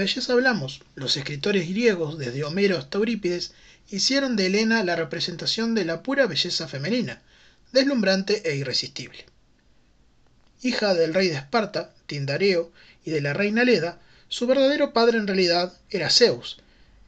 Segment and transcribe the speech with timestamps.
[0.00, 3.52] belleza hablamos, los escritores griegos, desde Homero hasta Eurípides,
[3.90, 7.22] hicieron de Helena la representación de la pura belleza femenina,
[7.72, 9.26] deslumbrante e irresistible.
[10.62, 12.72] Hija del rey de Esparta, Tindareo,
[13.04, 16.58] y de la reina Leda, su verdadero padre en realidad era Zeus,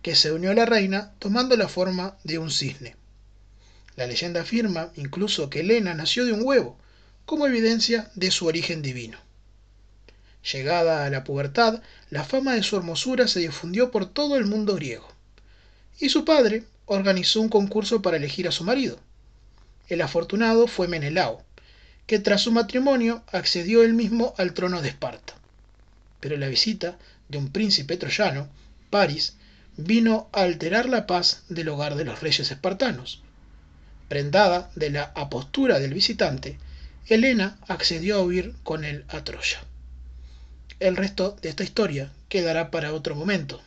[0.02, 2.96] que se unió a la reina tomando la forma de un cisne.
[3.96, 6.78] La leyenda afirma incluso que Helena nació de un huevo,
[7.26, 9.18] como evidencia de su origen divino.
[10.50, 14.74] Llegada a la pubertad, la fama de su hermosura se difundió por todo el mundo
[14.74, 15.08] griego.
[16.00, 18.98] Y su padre organizó un concurso para elegir a su marido.
[19.88, 21.42] El afortunado fue Menelao,
[22.06, 25.34] que tras su matrimonio accedió él mismo al trono de Esparta.
[26.18, 28.48] Pero la visita de un príncipe troyano,
[28.90, 29.34] Paris,
[29.76, 33.22] vino a alterar la paz del hogar de los reyes espartanos.
[34.08, 36.58] Prendada de la apostura del visitante,
[37.06, 39.64] Helena accedió a huir con él a Troya.
[40.82, 43.62] El resto de esta historia quedará para otro momento.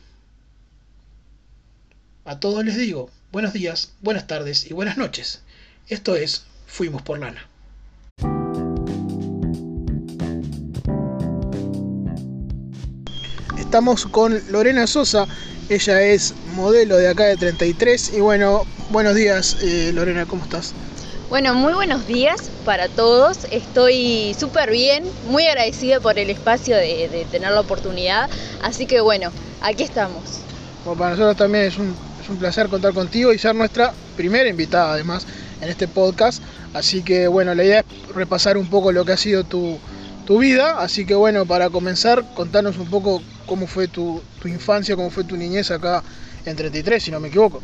[2.26, 5.40] A todos les digo buenos días, buenas tardes y buenas noches.
[5.88, 7.48] Esto es Fuimos por Lana.
[13.58, 15.26] Estamos con Lorena Sosa,
[15.70, 20.74] ella es modelo de acá de 33 y bueno, buenos días eh, Lorena, ¿cómo estás?
[21.28, 23.48] Bueno, muy buenos días para todos.
[23.50, 28.30] Estoy súper bien, muy agradecida por el espacio de, tener la oportunidad.
[28.62, 30.20] Así que bueno, aquí estamos.
[30.84, 31.96] Bueno, para nosotros también es un,
[32.38, 35.26] placer contar contigo y ser nuestra primera invitada además
[35.60, 36.40] en este podcast.
[36.74, 39.80] Así que bueno, la idea es repasar un poco lo que ha sido tu,
[40.38, 40.80] vida.
[40.80, 45.24] Así que bueno, para comenzar, contanos un poco cómo fue tu, tu infancia, cómo fue
[45.24, 46.04] tu niñez acá
[46.44, 47.60] en 33, si no me equivoco.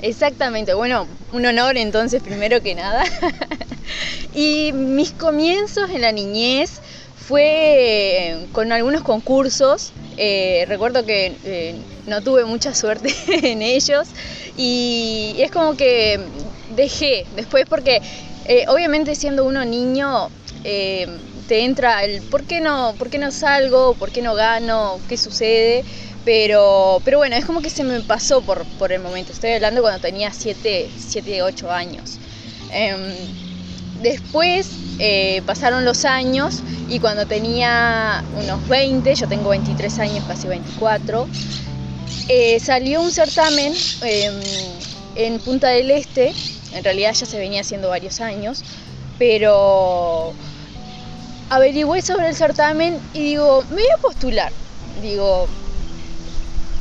[0.00, 3.02] Exactamente, bueno, un honor entonces primero que nada.
[4.32, 6.80] y mis comienzos en la niñez
[7.16, 9.92] fue con algunos concursos.
[10.16, 11.74] Eh, recuerdo que eh,
[12.06, 14.08] no tuve mucha suerte en ellos
[14.56, 16.18] y es como que
[16.74, 18.00] dejé después porque
[18.46, 20.30] eh, obviamente siendo uno niño
[20.62, 25.16] te entra el ¿por qué no, por qué no salgo, por qué no gano, qué
[25.16, 25.84] sucede?
[26.28, 29.32] Pero, pero bueno, es como que se me pasó por, por el momento.
[29.32, 32.18] Estoy hablando cuando tenía 7, 7 8 años.
[32.70, 33.14] Em,
[34.02, 34.68] después
[34.98, 41.26] eh, pasaron los años y cuando tenía unos 20, yo tengo 23 años, casi 24,
[42.28, 43.72] eh, salió un certamen
[44.02, 44.34] em,
[45.14, 46.34] en Punta del Este.
[46.74, 48.64] En realidad ya se venía haciendo varios años,
[49.18, 50.34] pero
[51.48, 54.52] averigüé sobre el certamen y digo, me voy a postular.
[55.00, 55.48] Digo,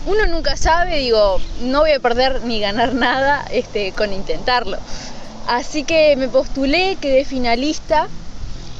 [0.07, 4.78] uno nunca sabe, digo, no voy a perder ni ganar nada este, con intentarlo.
[5.47, 8.07] Así que me postulé, quedé finalista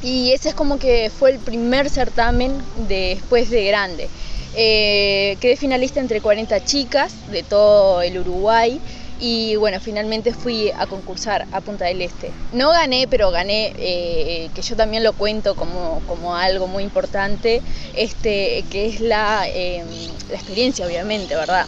[0.02, 2.52] y ese es como que fue el primer certamen
[2.88, 4.08] después de grande.
[4.54, 8.80] Eh, quedé finalista entre 40 chicas de todo el Uruguay
[9.20, 12.30] y bueno, finalmente fui a concursar a Punta del Este.
[12.52, 17.60] No gané, pero gané, eh, que yo también lo cuento como, como, algo muy importante,
[17.94, 19.86] este, que es la, em,
[20.30, 21.66] la experiencia, obviamente, ¿verdad?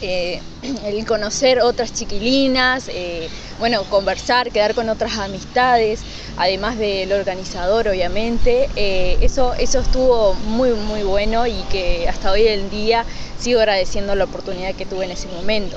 [0.00, 0.40] Eh,
[0.86, 6.00] el conocer otras chiquilinas, eh, bueno, conversar, quedar con otras amistades,
[6.36, 8.68] además del organizador, obviamente.
[8.76, 13.04] eso, eso estuvo muy, muy bueno y que hasta hoy en día
[13.38, 15.76] sigo agradeciendo la oportunidad que tuve en ese momento.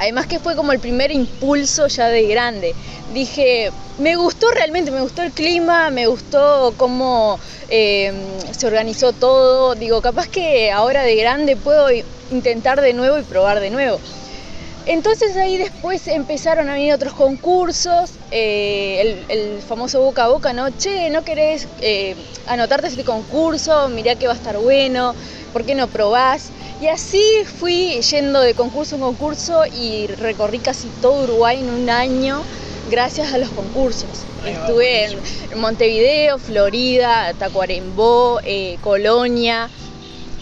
[0.00, 2.74] Además que fue como el primer impulso ya de grande.
[3.12, 7.38] Dije, me gustó realmente, me gustó el clima, me gustó cómo
[7.68, 8.14] em,
[8.50, 9.74] se organizó todo.
[9.74, 11.88] Digo, capaz que ahora de grande puedo
[12.30, 14.00] intentar de nuevo y probar de nuevo.
[14.86, 20.70] Entonces ahí después empezaron a venir otros concursos, eh, el, famoso boca a boca, ¿no?
[20.70, 22.16] Che, ¿no querés eh,
[22.46, 23.90] anotarte este concurso?
[23.90, 25.14] Mirá que va a estar bueno,
[25.52, 26.50] ¿por qué no probás?
[26.80, 27.22] Y así
[27.58, 32.42] fui yendo de concurso en concurso y recorrí casi todo Uruguay en un año
[32.90, 34.08] gracias a los concursos.
[34.46, 39.68] Estuve en Montevideo, Florida, Tacuarembó, eh, Colonia,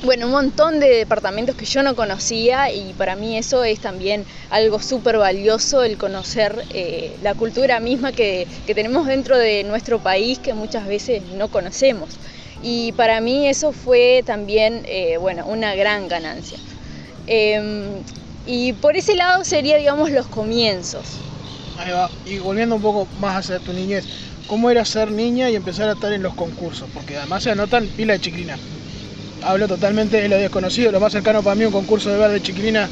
[0.05, 4.25] bueno, un montón de departamentos que yo no conocía y para mí eso es también
[4.49, 9.99] algo súper valioso, el conocer eh, la cultura misma que, que tenemos dentro de nuestro
[9.99, 12.11] país que muchas veces no conocemos
[12.63, 16.59] y para mí eso fue también, eh, bueno, una gran ganancia.
[17.27, 18.03] Em,
[18.47, 21.07] y por ese lado sería, digamos, los comienzos.
[21.79, 22.11] Ahí va.
[22.25, 24.05] Y volviendo un poco más hacia tu niñez,
[24.47, 26.89] ¿cómo era ser niña y empezar a estar en los concursos?
[26.93, 28.59] Porque además se anotan pila de chiquilina.
[29.43, 32.41] Hablo totalmente de lo desconocido, lo más cercano para mí un concurso de ver de
[32.41, 32.91] chiquilina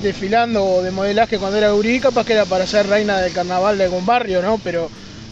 [0.00, 3.76] desfilando o de modelaje cuando era gurí, capaz que era para ser reina del carnaval
[3.78, 4.58] de algún barrio, ¿no?
[4.62, 4.88] Pero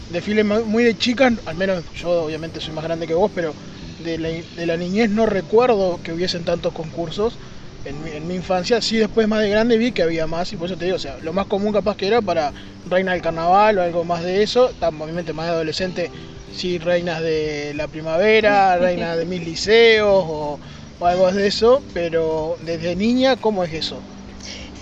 [0.07, 3.55] desfiles muy de chicas, al menos yo obviamente soy más grande que vos, pero
[3.97, 7.39] de la, de la niñez no recuerdo que hubiesen tantos concursos.
[7.85, 10.57] En mi, en mi infancia, sí, después más de grande vi que había más, y
[10.57, 12.53] por eso te digo, o sea, lo más común capaz que era para
[12.85, 16.11] reina del carnaval o algo más de eso, obviamente más de adolescente,
[16.47, 20.59] sí, reinas de la primavera, reinas de mil liceos o,
[20.97, 24.07] o algo de eso, pero desde niña, ¿cómo es eso?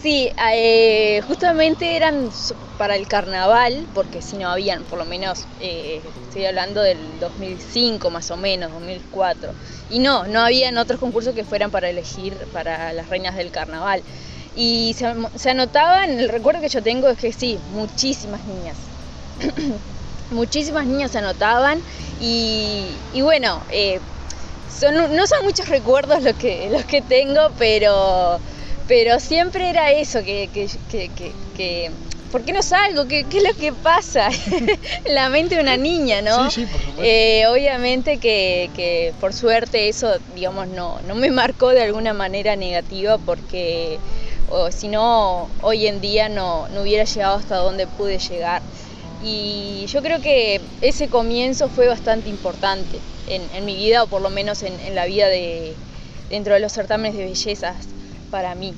[0.01, 2.31] Sí, eh, justamente eran
[2.80, 8.09] para el carnaval, porque si no habían, por lo menos, eh, estoy hablando del 2005
[8.09, 9.51] más o menos, 2004.
[9.92, 14.01] Y no, no habían otros concursos que fueran para elegir para las reinas del carnaval.
[14.56, 18.77] Y se, anotaban, el recuerdo que yo tengo es que sí, muchísimas niñas.
[20.31, 21.80] muchísimas niñas se anotaban
[22.19, 24.00] y, y bueno, eh,
[24.75, 28.39] son, no son muchos recuerdos los que, los que tengo, pero
[28.91, 31.91] pero siempre era eso, que, que, que, que,
[32.29, 33.07] ¿por qué no salgo?
[33.07, 34.27] ¿Qué, ¿Qué, es lo que pasa?
[35.05, 36.51] en la mente de una niña, ¿no?
[36.51, 37.01] Sí, sí, por supuesto.
[37.01, 42.57] Eh, obviamente que, que, por suerte eso, digamos, no, no me marcó de alguna manera
[42.57, 43.97] negativa porque
[44.71, 48.61] si no, hoy en día no, no hubiera llegado hasta donde pude llegar.
[49.23, 52.99] Y yo creo que ese comienzo fue bastante importante
[53.29, 55.75] en, en mi vida, o por lo menos en, en la vida de,
[56.29, 57.88] dentro de los certámenes de bellezas
[58.31, 58.73] para mí.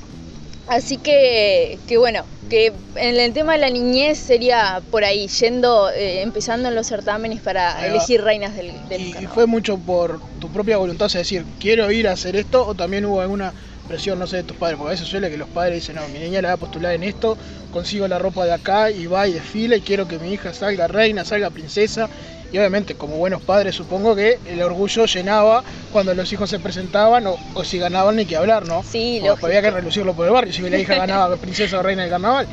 [0.67, 5.89] Así que, que, bueno, que en el tema de la niñez sería por ahí, yendo,
[5.89, 10.21] eh, empezando en los certámenes para elegir reinas del, del y, y, fue mucho por
[10.39, 13.53] tu propia voluntad, es decir, quiero ir a hacer esto, o también hubo alguna
[13.89, 16.07] presión, no sé, de tus padres, porque a veces suele que los padres dicen, no,
[16.07, 17.37] mi niña la va a postular en esto,
[17.71, 20.87] consigo la ropa de acá y va y desfila y quiero que mi hija salga
[20.87, 22.09] reina, salga princesa,
[22.53, 27.25] y obviamente como buenos padres supongo que el orgullo llenaba cuando los hijos se presentaban
[27.25, 28.83] o, o si ganaban ni que hablar, ¿no?
[28.83, 32.03] Sí, lo Había que relucirlo por el barrio si la hija ganaba princesa o reina
[32.03, 32.47] del carnaval.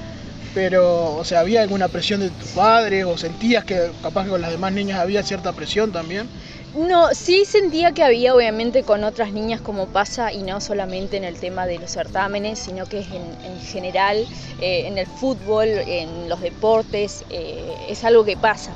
[0.54, 4.40] Pero, o sea, ¿había alguna presión de tu padre o sentías que capaz que con
[4.40, 6.28] las demás niñas había cierta presión también?
[6.74, 11.24] No, sí sentía que había obviamente con otras niñas como pasa y no solamente en
[11.24, 14.26] el tema de los certámenes, sino que en, en general,
[14.60, 18.72] eh, en el fútbol, en los deportes, eh, es algo que pasa.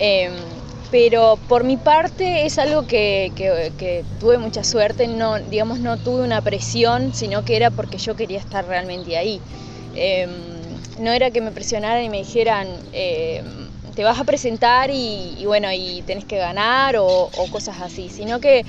[0.00, 0.30] Eh,
[0.90, 3.30] pero por mi parte es algo que,
[4.18, 8.38] tuve mucha suerte, no, digamos, no tuve una presión, sino que era porque yo quería
[8.38, 9.40] estar realmente ahí.
[9.94, 10.26] Eh,
[10.98, 13.42] no era que me presionaran y me dijeran, eh,
[13.94, 18.64] te vas a presentar y, bueno, y tenés que ganar o, cosas así, sino que,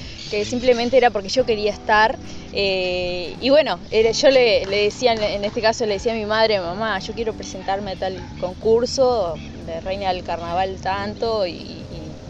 [0.46, 2.20] simplemente era porque yo quería estar.
[2.54, 6.60] Eh, y bueno, yo le, le, decía, en este caso le decía a mi madre,
[6.60, 9.36] mamá, yo quiero presentarme a tal concurso
[9.66, 11.84] de Reina del Carnaval tanto y,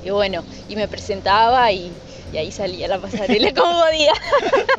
[0.03, 1.91] y bueno, y me presentaba y,
[2.33, 4.13] y ahí salía la pasarela como podía.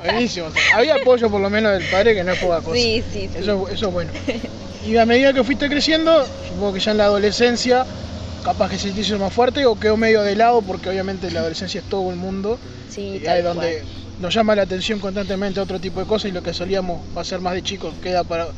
[0.04, 2.76] Buenísimo, había apoyo por lo menos del padre que no es poca cosa.
[2.76, 3.38] Sí, sí, sí.
[3.38, 4.10] Eso, eso es bueno.
[4.86, 7.86] Y a medida que fuiste creciendo, supongo que ya en la adolescencia,
[8.44, 11.40] capaz que se te hizo más fuerte o quedó medio de lado, porque obviamente la
[11.40, 12.58] adolescencia es todo el mundo.
[12.90, 13.86] Sí, y ahí donde cual.
[14.20, 17.54] nos llama la atención constantemente otro tipo de cosas y lo que solíamos hacer más
[17.54, 18.48] de chicos queda para,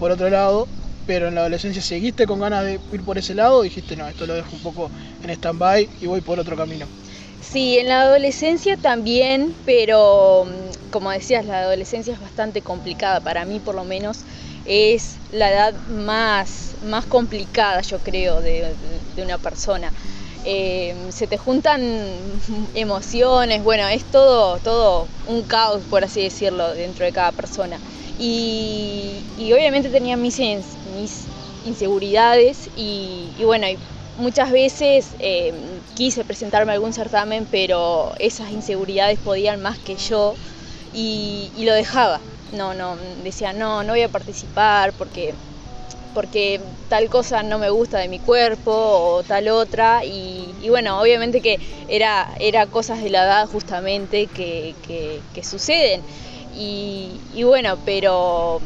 [0.00, 0.66] por otro lado
[1.06, 4.26] pero en la adolescencia seguiste con ganas de ir por ese lado, dijiste, no, esto
[4.26, 4.90] lo dejo un poco
[5.22, 6.86] en stand-by y voy por otro camino.
[7.40, 13.44] Sí, en la adolescencia también, pero mm, como decías, la adolescencia es bastante complicada, para
[13.44, 14.20] mí por lo menos
[14.64, 18.74] es la edad más, más complicada, yo creo, de,
[19.22, 19.92] una persona.
[20.46, 21.82] Eh, se te juntan
[22.74, 27.78] emociones, bueno, es todo, todo un caos, por así decirlo, dentro de cada persona.
[28.18, 30.38] Y, y obviamente tenía mis,
[30.94, 31.24] mis
[31.64, 33.66] inseguridades y, bueno,
[34.18, 35.52] muchas veces eh,
[35.94, 40.34] quise presentarme a algún certamen, pero esas inseguridades podían más que yo
[40.92, 42.20] y, lo dejaba.
[42.52, 45.34] No, no, decía, no, no voy a participar porque,
[46.14, 50.04] porque tal cosa no me gusta de mi cuerpo o tal otra.
[50.04, 51.58] Y, bueno, obviamente que
[51.88, 54.74] era, era cosas de la edad justamente que,
[55.34, 56.02] que, suceden.
[56.56, 58.60] Y bueno, pero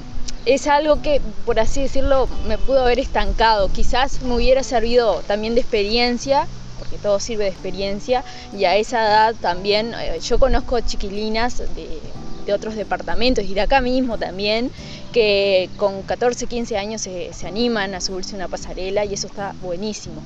[0.48, 3.68] es algo que, por así decirlo, me pudo haber estancado.
[3.68, 6.46] Quizás me hubiera servido también de experiencia,
[6.78, 8.24] porque todo sirve de experiencia,
[8.56, 12.00] y a esa edad también, eh, yo conozco chiquilinas de,
[12.46, 14.70] de otros departamentos y de acá mismo también,
[15.12, 19.54] que con 14, 15 años se, se animan a subirse una pasarela y eso está
[19.60, 20.22] buenísimo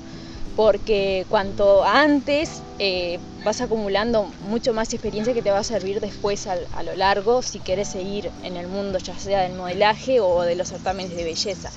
[0.57, 6.47] porque cuanto antes eh, vas acumulando mucho más experiencia que te va a servir después
[6.47, 10.43] a, a, lo largo si quieres seguir en el mundo ya sea del modelaje o
[10.43, 11.71] de los certámenes de belleza.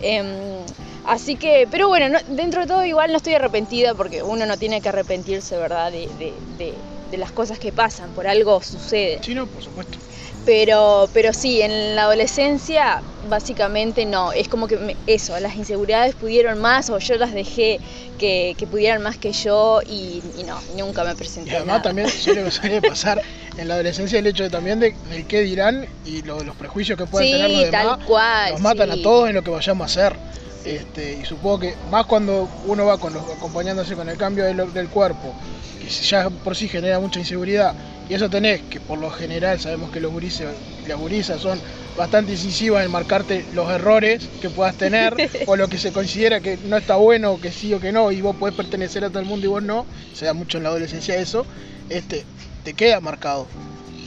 [0.00, 0.64] Eh,
[1.04, 4.56] así que, pero bueno, no, dentro de todo igual no estoy arrepentida porque uno no
[4.56, 5.92] tiene que arrepentirse, ¿verdad?
[5.92, 6.74] De, de, de,
[7.10, 9.20] de las cosas que pasan, por algo sucede.
[9.22, 9.98] Sí, no, por supuesto.
[10.44, 16.60] Pero, pero sí, en la adolescencia básicamente no, es como que eso, las inseguridades pudieron
[16.60, 17.80] más o yo las dejé
[18.18, 21.50] que, pudieran más que yo y, no, nunca me presenté.
[21.52, 22.08] Y además también
[22.50, 23.22] suele, pasar
[23.56, 24.94] en la adolescencia el hecho de, también de,
[25.28, 28.96] qué dirán y los prejuicios que puedan tener los demás, tal cual, nos matan a
[29.02, 30.16] todos en lo que vayamos a hacer.
[30.64, 34.72] Este, y supongo que más cuando uno va con los, acompañándose con el cambio del,
[34.72, 35.34] del cuerpo,
[35.80, 37.74] que ya por sí genera mucha inseguridad,
[38.08, 40.48] y eso tenés, que por lo general sabemos que los gurises,
[40.86, 41.62] las gurisas son
[41.96, 45.14] bastante incisivas en marcarte los errores que puedas tener
[45.46, 48.20] o lo que se considera que no está bueno, que sí o que no, y
[48.20, 50.70] vos podés pertenecer a todo el mundo y vos no, se da mucho en la
[50.70, 51.46] adolescencia eso,
[51.88, 52.26] este,
[52.64, 53.46] te queda marcado.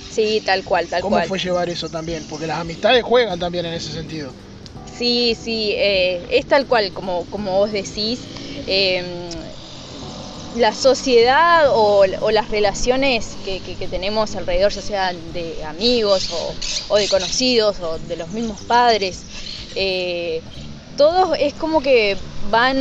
[0.09, 1.13] Sí, tal cual, tal cual.
[1.13, 2.25] ¿Cómo fue llevar eso también?
[2.29, 4.31] Porque las amistades juegan también en ese sentido.
[4.97, 8.21] Sí, sí, eh, es tal cual como, como vos decís.
[8.67, 9.29] Eh,
[10.55, 16.29] la sociedad o, las relaciones que, tenemos alrededor, ya sean de amigos
[16.89, 19.21] o, de conocidos o de los mismos padres,
[19.75, 20.41] eh,
[20.97, 22.17] todos es como que
[22.49, 22.77] van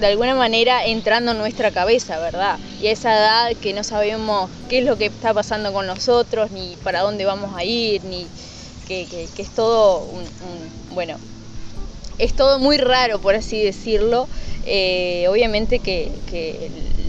[0.00, 2.58] de alguna manera entrando en nuestra cabeza, ¿verdad?
[2.80, 6.50] Y a esa edad que no sabemos qué es lo que está pasando con nosotros,
[6.50, 8.26] ni para dónde vamos a ir, ni
[8.86, 10.24] que, es todo un,
[10.94, 11.16] bueno,
[12.18, 14.28] es todo muy raro, por así decirlo.
[14.66, 16.12] Eh, obviamente que,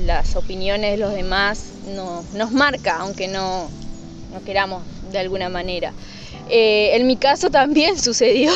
[0.05, 1.71] las opiniones de los demás
[2.33, 3.69] nos marca, aunque no,
[4.33, 5.93] no queramos de alguna manera.
[6.49, 8.51] Eh, en mi caso también sucedió.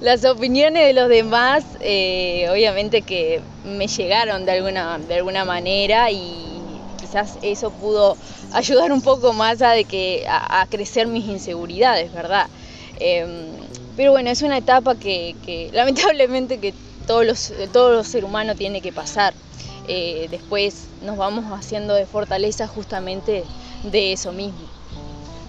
[0.00, 6.10] Las opiniones de los demás, eh, obviamente que me llegaron de alguna, de alguna manera
[6.10, 6.46] y
[6.98, 8.16] quizás eso pudo
[8.52, 12.46] ayudar un poco más a, de que, a, crecer mis inseguridades, ¿verdad?
[12.98, 13.48] Em,
[13.96, 16.72] pero bueno, es una etapa que, que lamentablemente que
[17.10, 19.34] todos los, todo los ser humano tiene que pasar.
[19.88, 23.42] Eh, después nos vamos haciendo de fortaleza justamente
[23.82, 24.60] de eso mismo.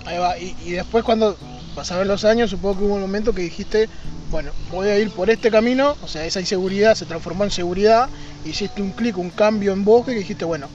[0.08, 1.38] Ahí va, y, después cuando
[1.76, 3.90] pasaron los años, supongo que hubo un momento que dijiste,
[4.32, 8.10] bueno, voy a ir por este camino, o sea, esa inseguridad se transformó en seguridad,
[8.44, 10.68] hiciste un clic, un cambio en vos que dijiste, bueno,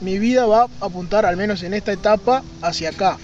[0.00, 3.16] mi vida va a apuntar al menos en esta etapa hacia acá.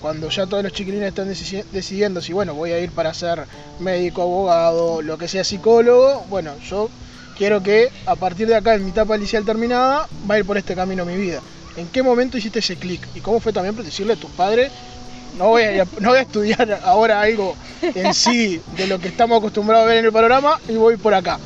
[0.00, 3.44] Cuando ya todos los chiquilines están decidiendo si, bueno, voy a ir para ser
[3.80, 6.88] médico, abogado, lo que sea psicólogo, bueno, yo
[7.36, 10.56] quiero que a partir de acá, en mi etapa inicial terminada, va a ir por
[10.56, 11.40] este camino mi vida.
[11.76, 13.00] ¿En qué momento hiciste ese clic?
[13.14, 14.70] ¿Y cómo fue también decirle a tus padres,
[15.36, 19.38] no voy, a, no voy a estudiar ahora algo en sí de lo que estamos
[19.38, 21.38] acostumbrados a ver en el panorama y voy por acá?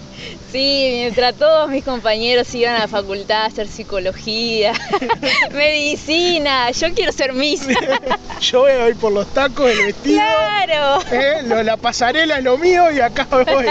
[0.50, 4.75] Sí, mientras todos mis compañeros iban a la facultad a hacer psicología,
[5.52, 7.67] medicina, yo quiero ser Miss.
[8.41, 10.21] yo voy a ir por los tacos, el vestido.
[10.21, 11.02] Claro.
[11.11, 13.67] Eh, la pasarela es lo mío y acá voy.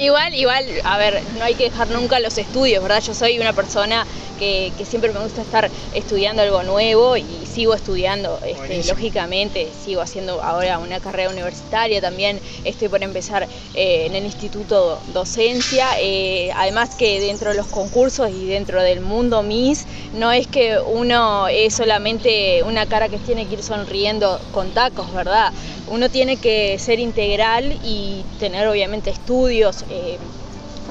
[0.00, 3.00] igual, igual, a ver, no hay que dejar nunca los estudios, ¿verdad?
[3.00, 4.04] Yo soy una persona
[4.40, 10.42] que, siempre me gusta estar estudiando algo nuevo y sigo estudiando, este, lógicamente, sigo haciendo
[10.42, 16.94] ahora una carrera universitaria, también estoy por empezar eh, en el Instituto Docencia, eh, además
[16.96, 21.74] que dentro de los concursos y dentro del mundo Miss, no es que uno es
[21.74, 25.52] solamente una cara que tiene que ir sonriendo con tacos, ¿verdad?
[25.88, 29.84] Uno tiene que ser integral y tener obviamente estudios.
[29.90, 30.18] Eh,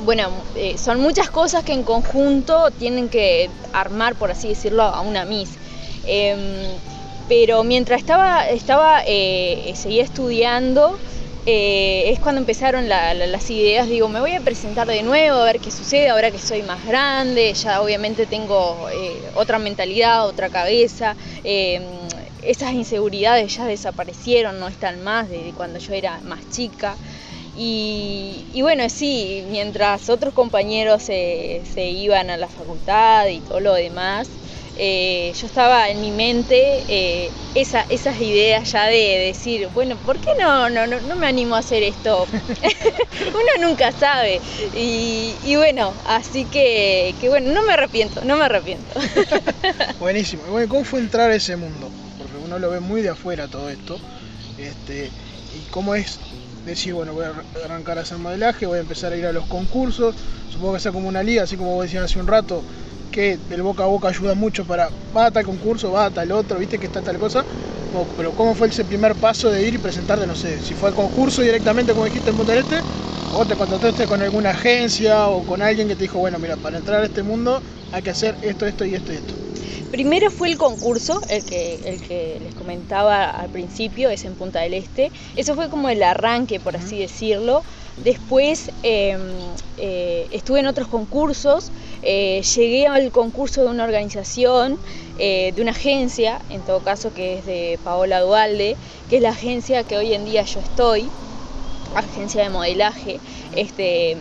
[0.02, 5.02] bueno, eh, son muchas cosas que en conjunto tienen que armar, por así decirlo, a
[5.02, 5.50] una Miss.
[6.06, 6.80] Em,
[7.28, 10.98] pero mientras estaba, estaba eh, seguía estudiando,
[11.46, 15.60] eh, es cuando empezaron las ideas, digo, me voy a presentar de nuevo, a ver
[15.60, 18.88] qué sucede, ahora que soy más grande, ya obviamente tengo
[19.36, 21.84] otra mentalidad, otra cabeza, em,
[22.42, 26.96] esas inseguridades ya desaparecieron, no están más de cuando yo era más chica.
[27.62, 34.30] Y, bueno, sí, mientras otros compañeros se, iban a la facultad y todo lo demás,
[34.78, 40.30] eh, yo estaba en mi mente eh, esas ideas ya de decir, bueno, ¿por qué
[40.40, 42.28] no, no, no, me animo a hacer esto?
[43.28, 44.40] Uno nunca sabe.
[44.74, 49.02] Y, bueno, así que, que, bueno, no me arrepiento, no me arrepiento.
[50.00, 50.44] Buenísimo.
[50.50, 51.92] Bueno, ¿cómo fue entrar a ese mundo?
[52.18, 54.00] Porque uno lo ve muy de afuera todo esto.
[54.58, 55.12] Este,
[55.54, 56.20] ¿Y cómo es
[56.70, 57.34] decir, bueno, voy a
[57.66, 60.16] arrancar a hacer modelaje, voy a empezar a ir a los concursos,
[60.48, 62.66] supongo que sea como una liga, así como vos decías hace un rato,
[63.12, 66.32] que del boca a boca ayuda mucho para, va a tal concurso, va a tal
[66.32, 67.46] otro, viste que está tal cosa,
[68.16, 70.96] pero ¿cómo fue ese primer paso de ir y presentarte, no sé, si fue al
[70.96, 72.84] concurso directamente como dijiste en Punta Este,
[73.32, 76.78] o te contactaste con alguna agencia o con alguien que te dijo, bueno, mira, para
[76.78, 79.49] entrar a este mundo hay que hacer esto, esto y esto y esto?
[79.92, 84.60] Primero fue el concurso, el que, el que les comentaba al principio, es en Punta
[84.62, 85.12] del Este.
[85.36, 87.64] Eso fue como el arranque, por así decirlo.
[88.04, 89.20] Después em,
[89.78, 91.72] eh, estuve en otros concursos,
[92.04, 94.78] eh, llegué al concurso de una organización,
[95.18, 98.78] de una agencia, en todo caso que es de Paola Dualde,
[99.10, 101.10] que es la agencia que hoy en día yo estoy,
[101.94, 103.20] agencia de modelaje.
[103.54, 104.16] Este,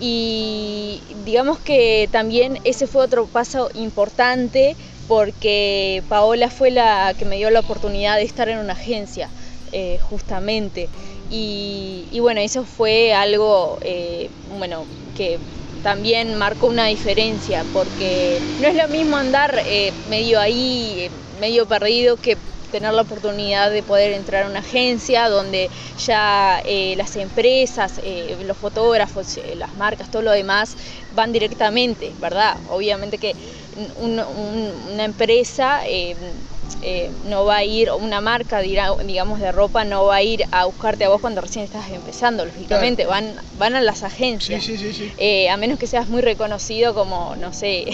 [0.00, 7.36] y digamos que también ese fue otro paso importante porque Paola fue la que me
[7.36, 9.30] dio la oportunidad de estar en una agencia,
[9.72, 10.88] eh, justamente.
[11.30, 15.38] Y, bueno, eso fue algo eh, bueno, que
[15.82, 22.16] también marcó una diferencia, porque no es lo mismo andar eh, medio ahí, medio perdido,
[22.16, 22.38] que
[22.74, 25.70] tener la oportunidad de poder entrar a una agencia donde
[26.04, 26.60] ya
[26.96, 28.00] las empresas,
[28.44, 30.76] los fotógrafos, las marcas, todo lo demás
[31.14, 32.56] van directamente, ¿verdad?
[32.70, 33.36] Obviamente que
[34.00, 35.82] una empresa
[36.82, 40.66] eh, no va a ir, una marca, digamos, de ropa no va a ir a
[40.66, 44.68] buscarte a vos cuando recién estás empezando, lógicamente, van, van a las agencias.
[45.18, 47.86] Eh, a menos que seas muy reconocido como, no sé,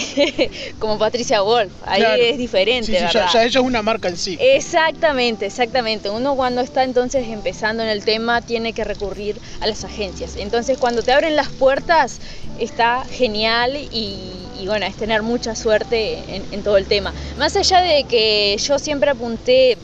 [0.79, 2.91] como Patricia Wolf, ahí es diferente.
[2.91, 3.29] ¿verdad?
[3.31, 4.37] Ya, ella es una marca en sí.
[4.39, 6.09] Exactamente, exactamente.
[6.09, 10.35] Uno cuando está entonces empezando en el tema tiene que recurrir a las agencias.
[10.35, 12.19] Entonces cuando te abren las puertas
[12.59, 14.17] está genial y
[14.61, 17.13] y bueno, es tener mucha suerte en, todo el tema.
[17.37, 19.77] Más allá de que yo siempre apunté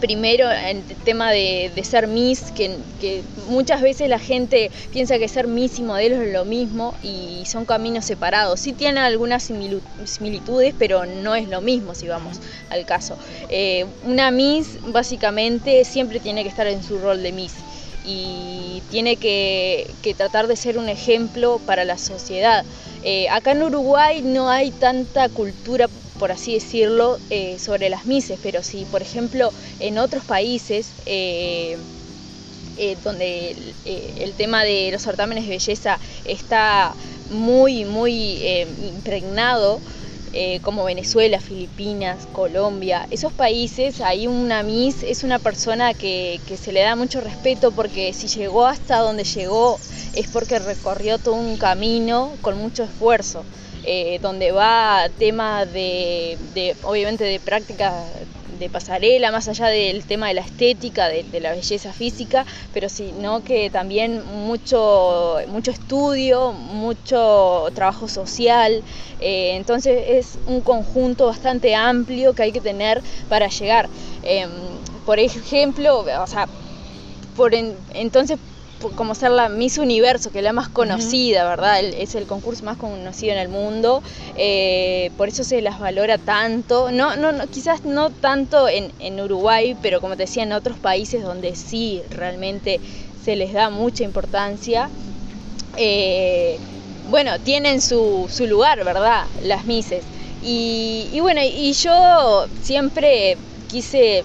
[0.00, 5.46] primero en el tema de, ser Miss, que, muchas veces la gente piensa que ser
[5.46, 8.60] Miss y modelo es lo mismo y son caminos separados.
[8.60, 13.16] Sí tienen algunas similitudes, pero no es lo mismo si vamos al caso.
[13.48, 17.54] Eh, una Miss básicamente siempre tiene que estar en su rol de Miss
[18.04, 22.64] y tiene que, tratar de ser un ejemplo para la sociedad.
[23.02, 28.38] Eh, acá en Uruguay no hay tanta cultura, por así decirlo, eh, sobre las mises,
[28.42, 31.76] pero si, por ejemplo, en otros países, eh,
[33.04, 36.92] donde el tema de los certámenes de belleza está
[37.30, 38.42] muy, muy
[38.82, 39.80] impregnado,
[40.36, 46.72] eh, como Venezuela, Filipinas, Colombia, esos países, ahí una Miss es una persona que, se
[46.72, 49.78] le da mucho respeto porque si llegó hasta donde llegó
[50.14, 53.44] es porque recorrió todo un camino con mucho esfuerzo.
[53.86, 57.92] Eh, donde va tema de, de, obviamente de práctica
[58.58, 63.42] de pasarela, más allá del tema de la estética, de, la belleza física, pero sino
[63.42, 68.82] que también mucho, mucho estudio, mucho trabajo social.
[69.20, 73.88] Eh, entonces es un conjunto bastante amplio que hay que tener para llegar.
[74.22, 74.50] Em,
[75.04, 76.48] por ejemplo, o sea,
[77.36, 78.38] por entonces
[78.96, 81.80] como ser la Miss Universo, que es la más conocida, ¿verdad?
[81.82, 84.02] es el concurso más conocido en el mundo,
[84.36, 90.00] eh, por eso se las valora tanto, no, no, quizás no tanto en, Uruguay, pero
[90.00, 92.80] como te decía, en otros países donde sí realmente
[93.24, 94.90] se les da mucha importancia.
[95.76, 96.58] Eh,
[97.10, 99.24] bueno, tienen su, su, lugar, ¿verdad?
[99.42, 100.04] Las Misses.
[100.42, 103.36] Y, y bueno, y yo siempre
[103.68, 104.24] quise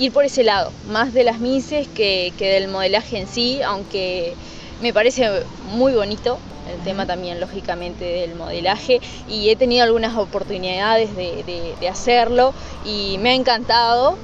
[0.00, 4.34] ir por ese lado, más de las mises que, del modelaje en sí, aunque
[4.80, 5.28] me parece
[5.66, 6.38] muy bonito
[6.72, 13.30] el tema también lógicamente del modelaje y he tenido algunas oportunidades de, hacerlo y me
[13.30, 14.16] ha encantado.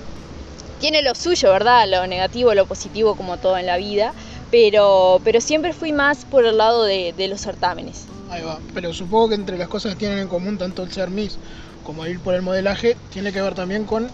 [0.81, 1.89] Tiene lo suyo, ¿verdad?
[1.89, 4.13] Lo negativo, lo positivo como todo en la vida,
[4.51, 8.07] pero, pero siempre fui más por el lado de, los certámenes.
[8.31, 11.11] Ahí va, pero supongo que entre las cosas que tienen en común tanto el ser
[11.11, 11.39] Miss
[11.83, 14.11] como ir por el modelaje tiene que ver también con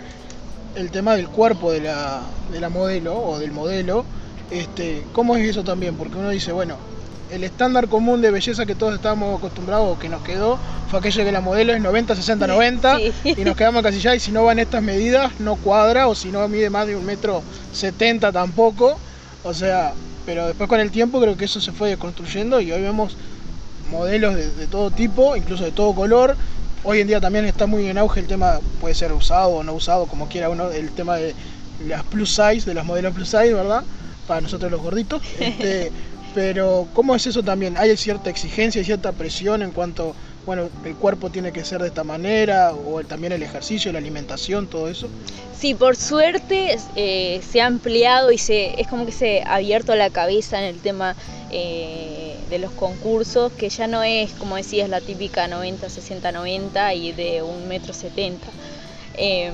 [0.76, 4.04] el tema del cuerpo de la, de la modelo o del modelo,
[4.50, 5.96] este, ¿cómo es eso también?
[5.96, 6.76] Porque uno dice, bueno,
[7.30, 10.58] el estándar común de belleza que todos estábamos acostumbrados o que nos quedó
[10.90, 14.20] fue aquello que la modelo es 90, 60, 90 y nos quedamos casi ya y
[14.20, 17.42] si no van estas medidas no cuadra o si no mide más de un metro
[17.72, 18.98] 70 tampoco.
[19.44, 19.94] O sea,
[20.26, 23.16] pero después con el tiempo creo que eso se fue desconstruyendo y hoy vemos
[23.90, 26.37] modelos de, de todo tipo, incluso de todo color,
[26.85, 29.73] Hoy en día también está muy en auge el tema, puede ser usado o no
[29.73, 31.33] usado, como quiera uno, el tema de
[31.87, 33.85] las plus size, de las modelos plus size, ¿verdad?
[34.27, 35.23] Para nosotros los gorditos.
[35.38, 35.92] Este,
[36.35, 37.77] pero, ¿cómo es eso también?
[37.77, 42.05] ¿Hay cierta exigencia, cierta presión en cuanto, bueno, el cuerpo tiene que ser de esta
[42.05, 45.09] manera, o también el ejercicio, la alimentación, todo eso?
[45.57, 49.94] Sí, por suerte eh, se ha ampliado y se, es como que se ha abierto
[49.94, 51.14] la cabeza en el tema
[51.50, 56.94] eh, de los concursos, que ya no es, como decías, la típica 90, 60, 90
[56.94, 58.48] y de un metro 70.
[59.14, 59.52] Em,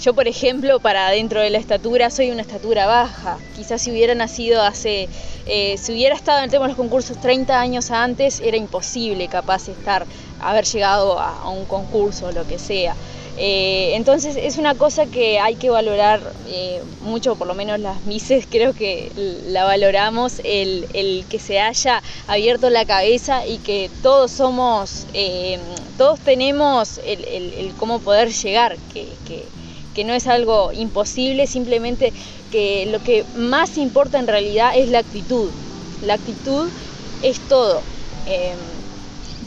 [0.00, 3.38] yo, por ejemplo, para dentro de la estatura, soy una estatura baja.
[3.56, 5.08] Quizás si hubiera nacido hace,
[5.46, 9.26] eh, si hubiera estado en el tema de los concursos 30 años antes, era imposible
[9.26, 10.06] capaz estar,
[10.40, 12.94] haber llegado a, un concurso o lo que sea.
[13.40, 18.02] Eh, entonces es una cosa que hay que valorar eh, mucho, por lo menos las
[18.02, 19.10] Mises creo que
[19.46, 25.06] la valoramos, el, que se haya abierto la cabeza y que todos somos,
[25.96, 29.06] todos tenemos el, cómo poder llegar, que
[30.04, 32.12] no es algo imposible, simplemente
[32.50, 35.50] que lo que más importa en realidad es la actitud.
[36.02, 36.68] La actitud
[37.22, 37.82] es todo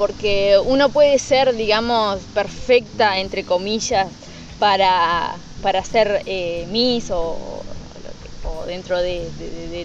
[0.01, 4.07] porque uno puede ser, digamos, perfecta, entre comillas,
[4.57, 7.37] para, para ser eh, Miss o,
[8.65, 9.27] dentro de,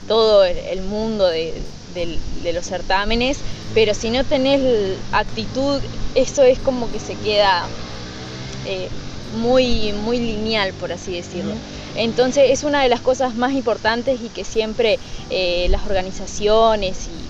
[0.09, 1.53] todo el, mundo de,
[2.53, 3.39] los certámenes,
[3.75, 5.83] pero si no tenés actitud,
[6.15, 7.67] eso es como que se queda
[8.65, 8.89] eh,
[9.37, 11.55] muy, muy lineal, por así decirlo.
[11.97, 14.99] Entonces es una de las cosas más importantes y que siempre
[15.31, 17.27] eh, las organizaciones y,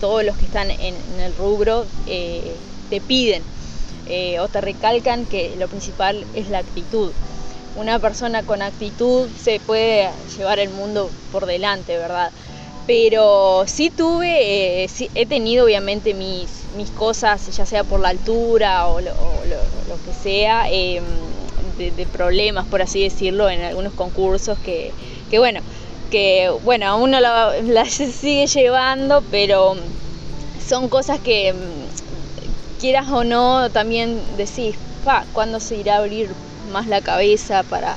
[0.00, 2.54] todos los que están en, el rubro eh,
[2.90, 3.42] te piden
[4.06, 7.10] eh, o te recalcan que lo principal es la actitud.
[7.76, 12.30] Una persona con actitud se puede llevar el mundo por delante, ¿verdad?
[12.86, 18.88] Pero sí tuve, eh, he tenido obviamente mis, mis cosas, ya sea por la altura
[18.88, 21.04] o lo, que sea, em,
[21.78, 24.92] de, problemas, por así decirlo, en algunos concursos que,
[25.30, 25.60] que bueno,
[26.10, 29.76] que bueno, uno la, sigue llevando, pero
[30.66, 36.30] son cosas que mm, quieras o no también decís, pa, ¿cuándo se irá a abrir
[36.70, 37.96] más la cabeza para,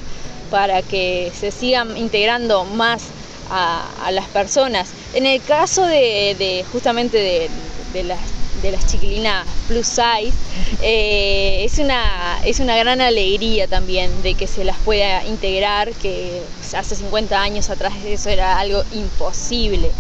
[0.50, 3.04] para que se sigan integrando más
[3.50, 4.90] a, las personas?
[5.14, 7.50] En el caso de, justamente
[7.94, 8.20] de, las
[8.62, 10.34] de las chiquilinas plus size,
[10.82, 16.42] eh, es, una, es una gran alegría también de que se las pueda integrar, que
[16.76, 19.92] hace 50 años atrás eso era algo imposible,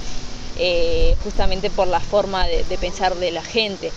[0.57, 3.91] eh, justamente por la forma de, pensar de la gente.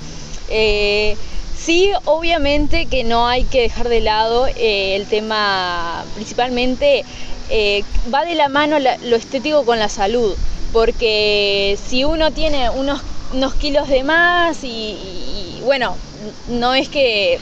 [0.49, 1.17] Eh,
[1.57, 7.05] sí, obviamente que no hay que dejar de lado el tema, principalmente
[8.13, 10.37] va de la mano lo estético con la salud,
[10.73, 13.01] porque si uno tiene unos
[13.33, 15.97] unos kilos de más y, bueno,
[16.49, 17.39] no es que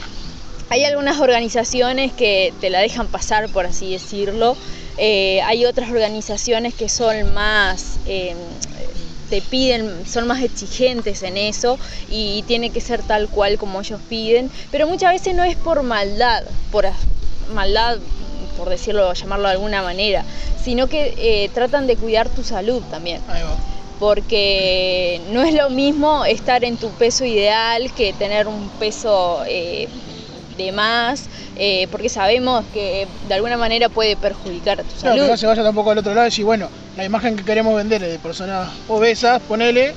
[0.69, 4.55] hay algunas organizaciones que te la dejan pasar, por así decirlo.
[4.97, 8.35] Eh, hay otras organizaciones que son más, eh,
[9.29, 13.99] te piden, son más exigentes en eso y tiene que ser tal cual como ellos
[14.09, 14.51] piden.
[14.71, 16.85] Pero muchas veces no es por maldad, por
[17.53, 17.97] maldad,
[18.57, 20.23] por decirlo, llamarlo de alguna manera,
[20.63, 23.21] sino que eh, tratan de cuidar tu salud también
[23.99, 29.89] porque no es lo mismo estar en tu peso ideal que tener un peso eh,
[30.57, 31.25] de más,
[31.57, 35.23] eh, porque sabemos que de alguna manera puede perjudicar a tu salud.
[35.23, 37.75] Que no se vaya tampoco al otro lado y decir, bueno, la imagen que queremos
[37.75, 39.93] vender es de personas obesas, ponele,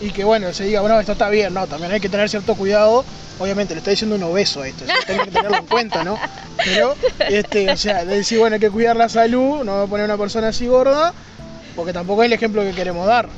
[0.00, 2.54] y que bueno, se diga, bueno, esto está bien, no, también hay que tener cierto
[2.54, 3.04] cuidado.
[3.38, 6.18] Obviamente le está diciendo un obeso a esto, eso que tenerlo en cuenta, ¿no?
[6.64, 6.94] Pero,
[7.28, 10.18] este, o sea, de decir, bueno, hay que cuidar la salud, no poner a una
[10.18, 11.12] persona así gorda,
[11.74, 13.28] porque tampoco es el ejemplo que queremos dar.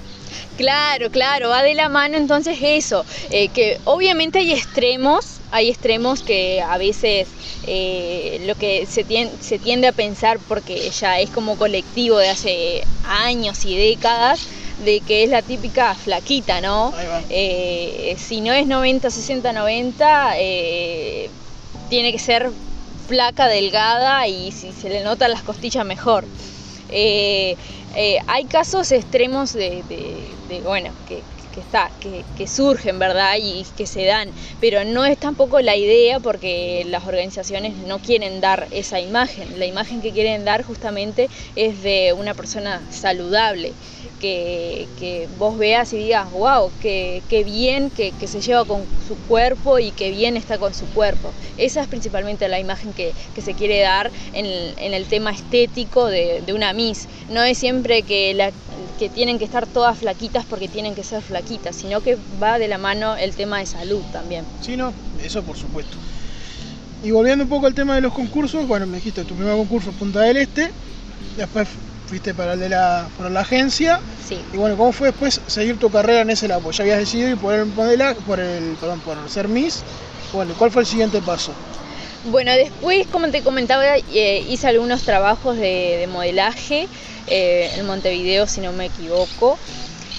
[0.56, 6.22] Claro, claro, va de la mano entonces eso, eh, que obviamente hay extremos, hay extremos
[6.22, 7.28] que a veces
[7.66, 12.28] eh, lo que se tiende, se tiende a pensar, porque ya es como colectivo de
[12.28, 14.46] hace años y décadas,
[14.84, 16.92] de que es la típica flaquita, ¿no?
[17.30, 20.34] Eh, si no es 90, 60, 90,
[21.88, 22.50] tiene que ser
[23.08, 26.24] flaca, delgada y si se le notan las costillas mejor.
[26.90, 27.56] Eh,
[28.26, 29.82] hay casos extremos de,
[30.62, 31.22] bueno, que,
[31.58, 31.90] está,
[32.36, 33.34] que, surgen, ¿verdad?
[33.42, 34.30] Y que se dan,
[34.60, 39.58] pero no es tampoco la idea porque las organizaciones no quieren dar esa imagen.
[39.58, 43.72] La imagen que quieren dar justamente es de una persona saludable,
[44.18, 49.90] que, vos veas y digas, wow, qué, bien que, se lleva con su cuerpo y
[49.90, 51.32] qué bien está con su cuerpo.
[51.56, 54.46] Esa es principalmente la imagen que, se quiere dar en
[54.94, 57.08] el, tema estético de, de una Miss.
[57.30, 58.52] No es siempre que la
[58.98, 62.68] que tienen que estar todas flaquitas porque tienen que ser flaquitas, sino que va de
[62.68, 64.44] la mano el tema de salud también.
[64.60, 65.96] Sí, no, eso por supuesto.
[67.04, 69.92] Y volviendo un poco al tema de los concursos, bueno, me dijiste tu primer concurso
[69.92, 70.70] Punta del Este,
[71.36, 71.68] después
[72.08, 74.00] fuiste para el de la, para la agencia.
[74.26, 74.40] Sí.
[74.52, 76.70] Y bueno, ¿cómo fue después seguir tu carrera en ese lado?
[76.70, 79.82] Ya habías decidido ir por el modelaje, por el, perdón, por ser Miss.
[80.32, 81.52] Bueno, ¿cuál fue el siguiente paso?
[82.24, 86.88] Bueno, después, como te comentaba, eh, hice algunos trabajos de, de modelaje
[87.28, 89.58] eh, en Montevideo, si no me equivoco.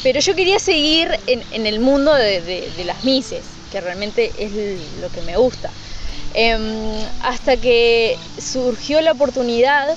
[0.04, 4.52] Pero yo quería seguir en, el mundo de, las mises, que realmente es
[5.02, 5.70] lo que me gusta.
[6.34, 6.62] Em,
[7.24, 9.90] hasta que surgió la oportunidad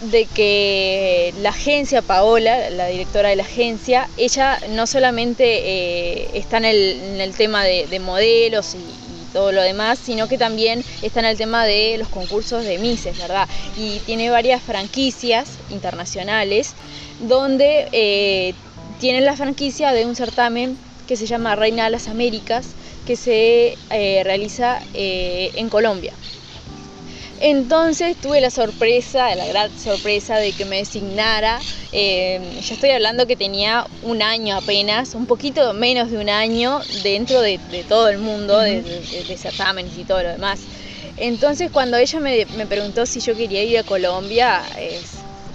[0.00, 6.58] de que la agencia, Paola, la directora de la agencia, ella no solamente eh, está
[6.58, 8.78] en el, tema de, modelos y,
[9.32, 13.16] todo lo demás, sino que también está en el tema de los concursos de Mises,
[13.16, 13.48] ¿verdad?
[13.76, 16.74] Y tiene varias franquicias internacionales
[17.20, 18.54] donde eh,
[18.98, 22.68] tienen la franquicia de un certamen que se llama Reina de las Américas,
[23.06, 26.12] que se eh, realiza eh, en Colombia.
[27.40, 31.58] Entonces tuve la sorpresa, la gran sorpresa de que me designara,
[31.90, 36.82] eh, ya estoy hablando que tenía un año apenas, un poquito menos de un año
[37.02, 40.60] dentro de, todo el mundo, de, certámenes y todo lo demás.
[41.16, 44.68] Entonces cuando ella me, preguntó si yo quería ir a Colombia,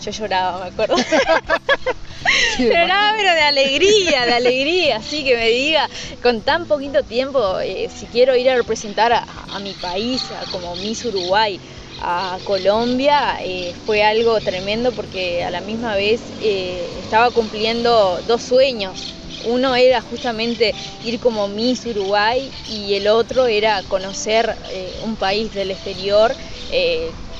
[0.06, 0.96] yo lloraba, me acuerdo.
[2.60, 5.89] lloraba, pero de alegría, de alegría, así que me diga,
[6.22, 9.26] con tan poquito tiempo, eh, si quiero ir a representar a,
[9.60, 11.60] mi país, como Miss Uruguay,
[12.02, 18.44] a Colombia, eh, fue algo tremendo porque a la misma vez eh, estaba cumpliendo dos
[18.44, 19.13] sueños.
[19.46, 24.56] Uno era justamente ir como Miss Uruguay y el otro era conocer
[25.04, 26.36] un país del exterior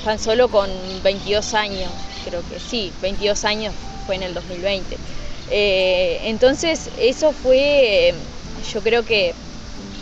[0.04, 0.70] tan solo con
[1.04, 1.90] 22 años
[2.26, 3.74] creo que sí, 22 años
[4.06, 4.98] fue en el 2020.
[5.52, 8.16] Eh, entonces eso fue,
[8.74, 9.36] yo creo que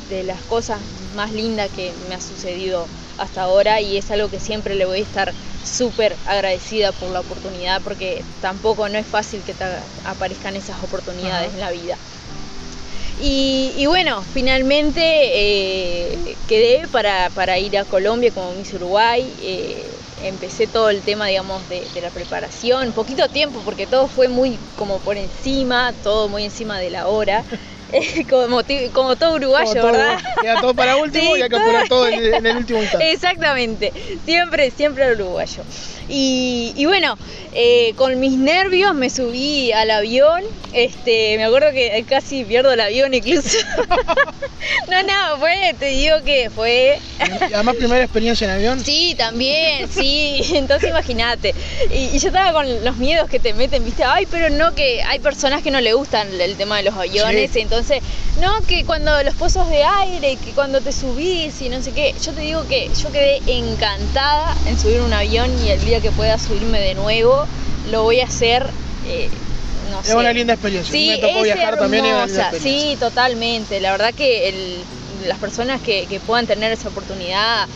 [0.10, 0.80] de las cosas
[1.16, 5.00] más lindas que me ha sucedido hasta ahora y es algo que siempre le voy
[5.00, 5.34] a estar
[5.64, 9.66] súper agradecida por la oportunidad porque tampoco no es fácil que te
[10.06, 11.98] aparezcan esas oportunidades en la vida.
[13.22, 19.34] Y, bueno, finalmente eh, quedé para, para, ir a Colombia como Miss Uruguay.
[19.40, 19.86] Eh,
[20.24, 24.58] empecé todo el tema, digamos, de, de, la preparación, poquito tiempo, porque todo fue muy
[24.78, 27.44] como por encima, todo muy encima de la hora.
[28.30, 30.20] como, como todo uruguayo, ¿verdad?
[30.42, 33.12] Queda todo para último y hay que apurar todo en, el último instante.
[33.12, 33.94] Exactamente,
[34.26, 35.64] siempre, siempre uruguayo.
[36.10, 37.18] Y, bueno,
[37.54, 40.44] eh, con mis nervios me subí al avión.
[40.74, 43.58] Este, me acuerdo que casi pierdo el avión incluso.
[44.90, 47.00] no, no, fue, te digo que fue.
[47.54, 48.84] Además, primera experiencia en avión.
[48.84, 50.42] Sí, también, sí.
[50.54, 51.54] Entonces imagínate.
[51.92, 55.20] Y, yo estaba con los miedos que te meten, viste, ay, pero no, que hay
[55.20, 57.56] personas que no le gustan el tema de los aviones.
[57.56, 58.02] Entonces,
[58.42, 62.16] no, que cuando los pozos de aire, que cuando te subís y no sé qué.
[62.24, 66.12] Yo te digo que yo quedé encantada en subir un avión y el día que
[66.12, 67.46] pueda subirme de nuevo,
[67.92, 68.66] lo voy a hacer.
[69.08, 69.30] Eh,
[69.92, 70.92] no es una linda experiencia.
[70.92, 72.06] Sí, me tocó viajar también.
[72.62, 73.80] sí, totalmente.
[73.80, 74.82] La verdad que
[75.28, 77.68] las personas que, puedan tener esa oportunidad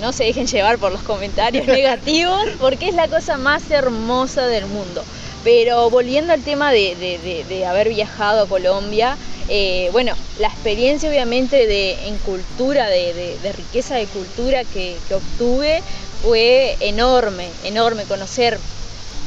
[0.00, 4.66] no se dejen llevar por los comentarios negativos, porque es la cosa más hermosa del
[4.66, 5.04] mundo.
[5.44, 9.16] Pero volviendo al tema de, haber viajado a Colombia,
[9.48, 15.82] eh, bueno, la experiencia obviamente de, en cultura, de, riqueza de cultura que, que obtuve
[16.22, 18.58] fue enorme, enorme conocer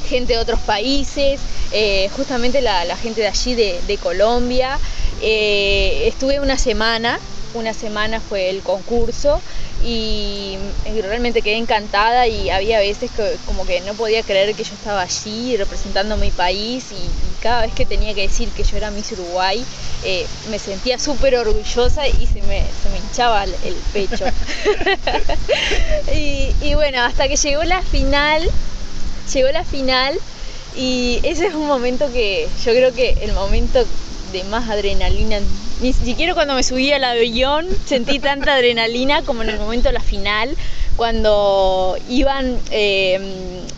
[0.07, 1.39] gente de otros países,
[1.71, 4.77] eh, justamente la, gente de allí de, Colombia.
[5.21, 7.19] Eh, estuve una semana,
[7.53, 9.41] una semana fue el concurso
[9.83, 10.57] y
[11.01, 15.01] realmente quedé encantada y había veces que como que no podía creer que yo estaba
[15.01, 17.09] allí representando mi país y,
[17.41, 19.65] cada vez que tenía que decir que yo era Miss Uruguay
[20.03, 22.63] eh, me sentía súper orgullosa y se me,
[22.95, 24.25] hinchaba el, pecho.
[26.13, 28.47] y bueno, hasta que llegó la final,
[29.33, 30.19] llegó la final
[30.75, 33.83] y ese es un momento que yo creo que el momento
[34.31, 35.39] de más adrenalina.
[35.81, 39.93] Ni siquiera cuando me subí al avión sentí tanta adrenalina como en el momento de
[39.93, 40.55] la final,
[40.95, 43.23] cuando iban em,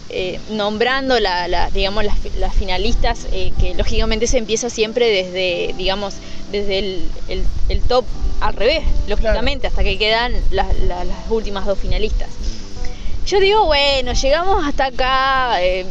[0.10, 6.16] eh, nombrando la, digamos, las, finalistas, eh, que lógicamente se empieza siempre desde, digamos,
[6.52, 6.80] desde
[7.30, 8.04] el, top
[8.42, 10.68] al revés, lógicamente, hasta que quedan las
[11.30, 12.28] últimas dos finalistas.
[13.26, 15.86] Yo digo, bueno, llegamos hasta acá, eh,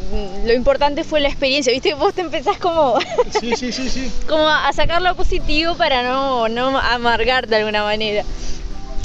[0.44, 1.94] lo importante fue la experiencia, ¿viste?
[2.02, 2.98] Vos te empezás como,
[3.40, 4.12] sí, sí, sí, sí.
[4.28, 8.22] como a sacar lo positivo para no, no amargar de alguna manera.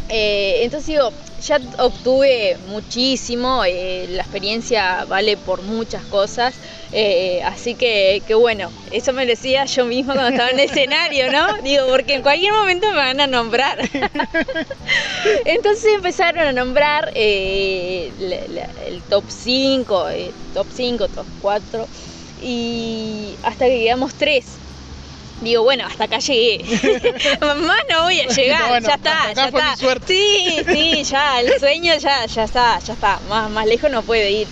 [0.10, 1.12] Eh, entonces digo,
[1.46, 6.56] ya obtuve muchísimo, eh, la experiencia vale por muchas cosas,
[6.92, 11.32] eh, así que, que, bueno, eso me decía yo misma cuando estaba en el escenario,
[11.32, 11.62] ¿no?
[11.64, 13.78] Digo, porque en cualquier momento me van a nombrar.
[15.46, 18.12] Entonces empezaron a nombrar el
[19.10, 20.08] top 5,
[20.54, 21.88] top 5, top 4,
[22.42, 24.46] y hasta que quedamos 3
[25.42, 26.64] digo, bueno, hasta acá llegué.
[27.42, 29.76] Más no voy a llegar, ya está, ya está.
[30.06, 33.20] Sí, sí, ya, el sueño ya, ya está, ya está.
[33.30, 34.48] Más, más lejos no puede ir.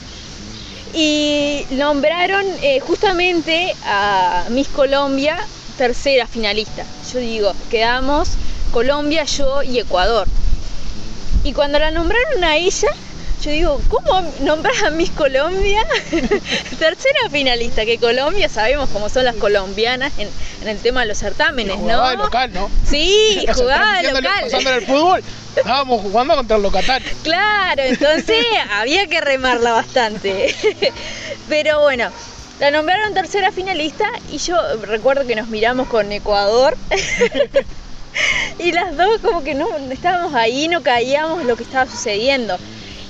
[0.93, 5.37] Y nombraron eh, justamente a Miss Colombia
[5.77, 6.85] tercera finalista.
[7.11, 8.29] Yo digo, quedamos
[8.71, 10.27] Colombia, yo y Ecuador.
[11.43, 12.87] Y cuando la nombraron a ella,
[13.45, 15.85] yo digo, ¿cómo nombras a Miss Colombia?
[16.79, 20.29] Tercera finalista, que Colombia sabemos cómo son las colombianas en,
[20.67, 22.15] el tema de los certámenes, ¿no?
[22.15, 22.71] local, ¿no?
[22.89, 24.41] Sí, jugaba local.
[24.41, 25.23] Pasando en el fútbol,
[25.55, 27.07] estábamos jugando contra el locatario.
[27.21, 30.55] Claro, entonces había que remarla bastante.
[31.47, 32.09] Pero bueno,
[32.59, 36.75] la nombraron tercera finalista y yo recuerdo que nos miramos con Ecuador.
[38.57, 42.57] y las dos como que no estábamos ahí, no caíamos lo que estaba sucediendo.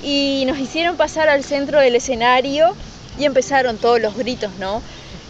[0.02, 2.74] Y nos hicieron pasar al centro del escenario
[3.18, 4.82] y empezaron todos los gritos, ¿no?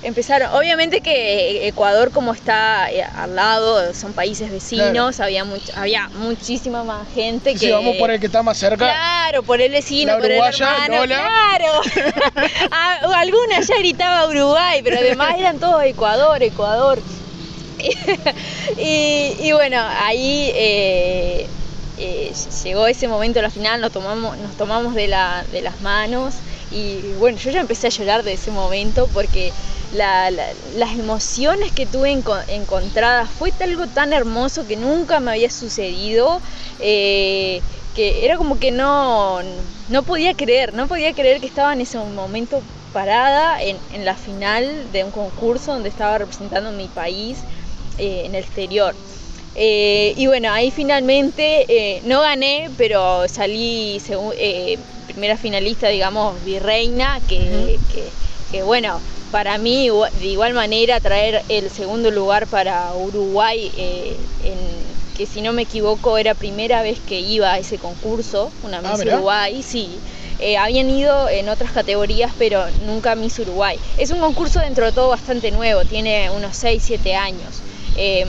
[0.07, 6.85] empezaron, obviamente que Ecuador como está eh, al lado, son países vecinos, había había muchísima
[6.85, 7.59] más gente que...
[7.59, 8.77] Si vamos por el que está más cerca.
[8.77, 11.81] Claro, por el vecino, por el hermano, claro.
[13.17, 17.01] Algunas ya gritaba Uruguay, pero además eran todos Ecuador, Ecuador.
[18.79, 21.47] y, bueno, ahí eh,
[21.99, 22.33] eh,
[22.65, 26.35] llegó ese momento, la final, nos tomamos, de las manos
[26.71, 29.53] y bueno, yo ya empecé a llorar de ese momento porque
[29.93, 36.41] las emociones que tuve encontradas fue algo tan hermoso que nunca me había sucedido.
[36.81, 37.63] Eh,
[37.97, 39.41] que era como que no,
[39.89, 44.93] no podía creer, no podía creer que estaba en ese momento parada en, la final
[44.93, 47.39] de un concurso donde estaba representando mi país
[47.99, 48.95] eh, en el exterior.
[49.57, 54.01] Eh, y bueno, ahí finalmente no gané, pero salí
[55.07, 57.79] primera finalista, digamos, virreina, que,
[58.53, 59.90] que bueno, para mí
[60.21, 64.16] de igual manera traer el segundo lugar para Uruguay, eh,
[65.16, 68.83] que si no me equivoco era primera vez que iba a ese concurso, una ah,
[68.97, 69.99] Miss Uruguay, sí.
[70.38, 73.79] Eh, habían ido en otras categorías, pero nunca Miss Uruguay.
[73.97, 77.62] Es un concurso dentro de todo bastante nuevo, tiene unos 6, 7 años.
[77.97, 78.29] Em,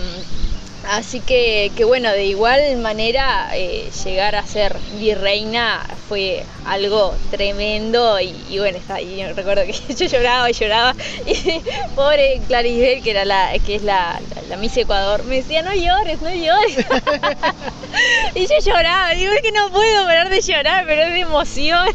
[0.87, 8.17] Así que, que, bueno, de igual manera eh, llegar a ser virreina fue algo tremendo
[8.21, 10.95] y, bueno, está, y recuerdo que yo lloraba y lloraba
[11.25, 11.61] y
[11.93, 14.17] pobre Clarisbel, que era la, que es la,
[14.59, 16.77] Miss Ecuador, me decía no llores, no llores.
[18.35, 21.89] y yo lloraba, digo es que no puedo parar de llorar, pero es de emoción.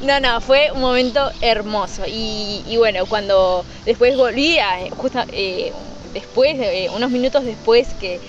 [0.00, 5.70] no, no, fue un momento hermoso y, y bueno, cuando después volví a, justo, eh,
[6.12, 8.20] después, eh, unos minutos después que,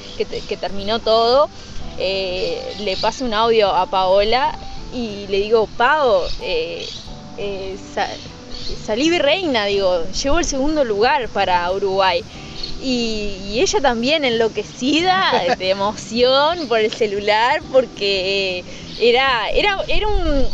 [0.59, 1.49] terminó todo,
[1.97, 4.57] eh, le paso un audio a Paola
[4.93, 6.87] y le digo, Pao, eh,
[8.85, 12.23] salí virreina, digo, llevo el segundo lugar para Uruguay.
[12.83, 18.63] Y, ella también enloquecida de emoción por el celular porque
[18.99, 20.47] era, era, era un,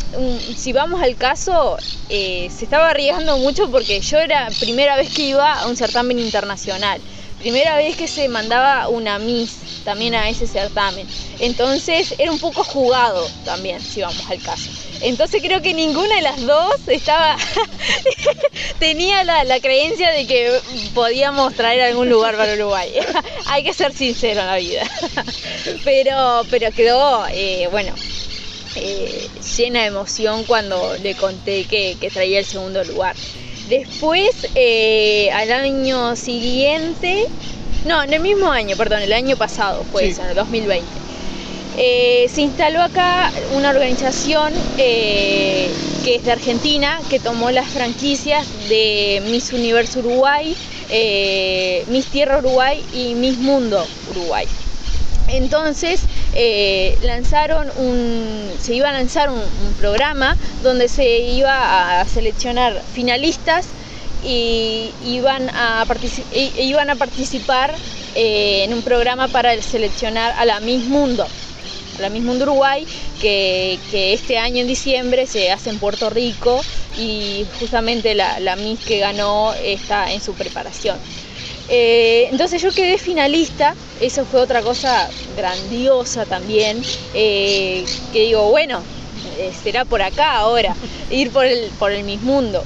[0.58, 1.78] si vamos al caso,
[2.10, 7.00] se estaba arriesgando mucho porque yo era primera vez que iba a un certamen internacional
[7.40, 11.08] primera vez que se mandaba una Miss también a ese certamen.
[11.40, 14.70] Entonces era un poco jugado también, si vamos al caso.
[15.02, 17.38] Entonces creo que ninguna de las dos estaba
[18.80, 20.60] tenía la, creencia de que
[20.94, 22.92] podíamos traer algún lugar para Uruguay.
[23.46, 24.84] Hay que ser sincero en la vida.
[25.84, 27.94] pero, pero quedó, eh, bueno,
[28.76, 33.16] eh, llena de emoción cuando le conté que traía el segundo lugar.
[33.70, 37.26] Después, eh, al año siguiente,
[37.86, 40.86] no, en el mismo año, perdón, el año pasado fue eso, en el 2020.
[41.80, 45.70] Eh, se instaló acá una organización eh,
[46.06, 50.56] que es de Argentina, que tomó las franquicias de Miss Universo Uruguay,
[51.90, 54.48] Miss Tierra Uruguay y Miss Mundo Uruguay.
[55.28, 56.02] Entonces
[57.04, 59.42] lanzaron un, se iba a lanzar un,
[59.80, 63.68] programa donde se iba a seleccionar finalistas
[64.24, 65.86] y iban a,
[66.58, 67.76] iban a participar
[68.16, 71.28] eh, en un programa para seleccionar a la Miss Mundo,
[71.98, 72.88] a la Miss Mundo Uruguay,
[73.22, 76.60] que, este año en diciembre se hace en Puerto Rico
[76.98, 80.98] y justamente la, la Miss que ganó está en su preparación.
[81.70, 86.82] Eh, entonces yo quedé finalista, eso fue otra cosa grandiosa también,
[87.14, 88.82] eh, que digo, bueno,
[89.38, 90.74] eh, será por acá ahora,
[91.12, 92.64] ir por el, por el Miss Mundo.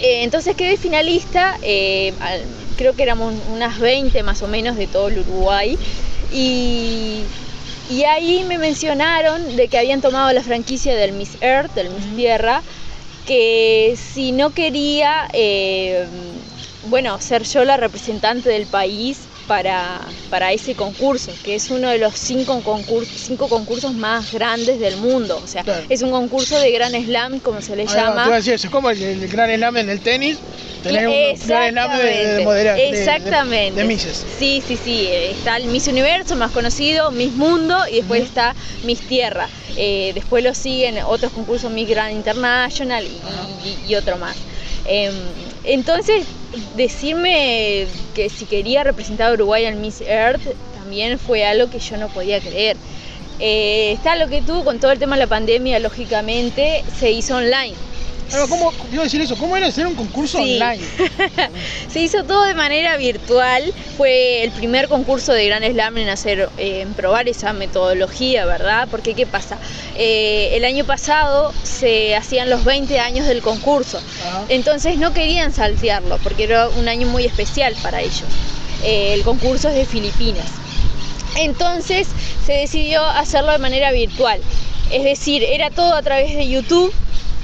[0.00, 1.56] entonces quedé finalista,
[2.76, 5.78] creo que éramos unas 20 más o menos de todo el Uruguay,
[6.30, 7.20] y,
[7.88, 12.16] y ahí me mencionaron de que habían tomado la franquicia del Miss Earth, del Miss
[12.16, 12.62] Tierra,
[13.26, 15.28] que si no quería
[16.84, 21.98] bueno, ser yo la representante del país para, para ese concurso, que es uno de
[21.98, 25.40] los cinco, concursos cinco concursos más grandes del mundo.
[25.42, 28.38] O sea, es un concurso de Gran Slam, como se le llama.
[28.38, 30.38] es como el, el Gran Slam en el tenis,
[30.82, 31.14] tener un
[31.46, 33.80] Gran Slam de, Exactamente.
[33.80, 34.24] De, Misses.
[34.38, 35.08] Sí, sí, sí.
[35.10, 38.54] Está el Miss Universo, más conocido, Miss Mundo, y después está
[38.84, 39.48] Miss Tierra.
[39.76, 43.06] Eh, después lo siguen otros concursos, Miss Grand International
[43.86, 44.36] y, otro más.
[44.86, 45.14] Em,
[45.64, 46.26] entonces,
[46.76, 50.42] decirme que si quería representar a Uruguay en Miss Earth
[50.74, 52.76] también fue algo que yo no podía creer.
[53.38, 57.36] Eh, está lo que tuvo con todo el tema de la pandemia, lógicamente, se hizo
[57.36, 57.76] online
[58.48, 60.80] ¿cómo, a decir eso, ¿cómo era hacer un concurso online?
[61.88, 63.72] Se hizo todo de manera virtual.
[63.96, 68.88] Fue el primer concurso de Gran Slam en hacer, eh, en probar esa metodología, ¿verdad?
[68.90, 69.58] Porque ¿qué pasa?
[69.96, 74.00] Eh, el año pasado se hacían los 20 años del concurso.
[74.48, 78.24] Entonces no querían saltearlo porque era un año muy especial para ellos.
[78.84, 80.46] Eh, el concurso es de Filipinas.
[81.36, 82.08] Entonces
[82.44, 84.40] se decidió hacerlo de manera virtual.
[84.90, 86.92] Es decir, era todo a través de YouTube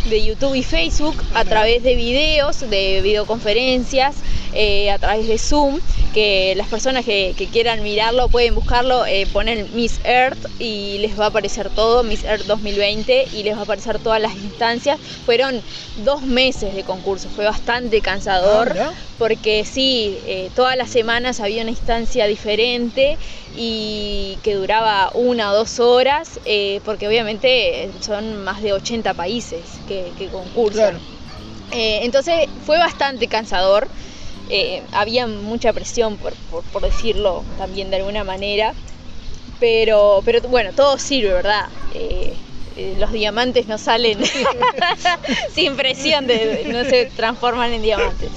[0.08, 4.16] de YouTube y Facebook a través de videos, de videoconferencias,
[4.54, 5.78] eh, a través de Zoom,
[6.14, 11.26] que las personas que, quieran mirarlo pueden buscarlo, eh, ponen Miss Earth y les va
[11.26, 14.98] a aparecer todo, Miss Earth 2020 y les va a aparecer todas las instancias.
[15.26, 15.60] Fueron
[16.04, 21.62] dos meses de concurso, fue bastante cansador ah, porque sí, eh, todas las semanas había
[21.62, 23.18] una instancia diferente
[23.56, 26.40] y que duraba una o dos horas,
[26.84, 29.97] porque obviamente son más de 80 países que,
[30.30, 30.98] concursan.
[31.72, 33.88] entonces fue bastante cansador.
[34.50, 36.32] Eh, había mucha presión, por,
[36.80, 38.72] decirlo también de alguna manera,
[39.60, 41.66] pero, pero bueno, todo sirve, ¿verdad?
[41.94, 42.32] Eh,
[42.76, 44.18] eh, los diamantes no salen
[45.54, 48.30] sin presión, de, no se transforman en diamantes.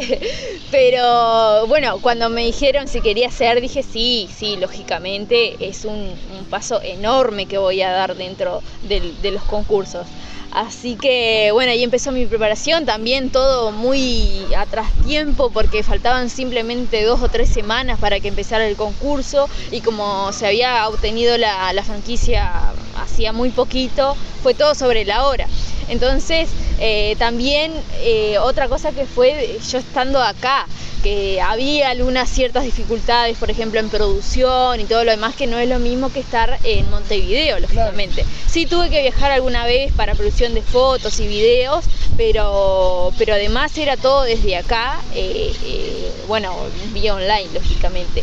[0.70, 6.14] pero bueno, cuando me dijeron si quería hacer, dije sí, sí, lógicamente es un,
[6.50, 10.06] paso enorme que voy a dar dentro de los concursos.
[10.54, 17.02] Así que bueno, ahí empezó mi preparación, también todo muy atrás tiempo porque faltaban simplemente
[17.04, 21.72] dos o tres semanas para que empezara el concurso y como se había obtenido la,
[21.82, 25.46] franquicia hacía muy poquito, fue todo sobre la hora.
[25.88, 30.66] Entonces, eh, también eh, otra cosa que fue yo estando acá,
[31.02, 35.58] que había algunas ciertas dificultades, por ejemplo, en producción y todo lo demás, que no
[35.58, 38.24] es lo mismo que estar en Montevideo, lógicamente.
[38.46, 41.84] Sí tuve que viajar alguna vez para producción de fotos y videos,
[42.16, 46.54] pero, pero además era todo desde acá, eh, eh, bueno,
[46.92, 48.22] vía online, lógicamente.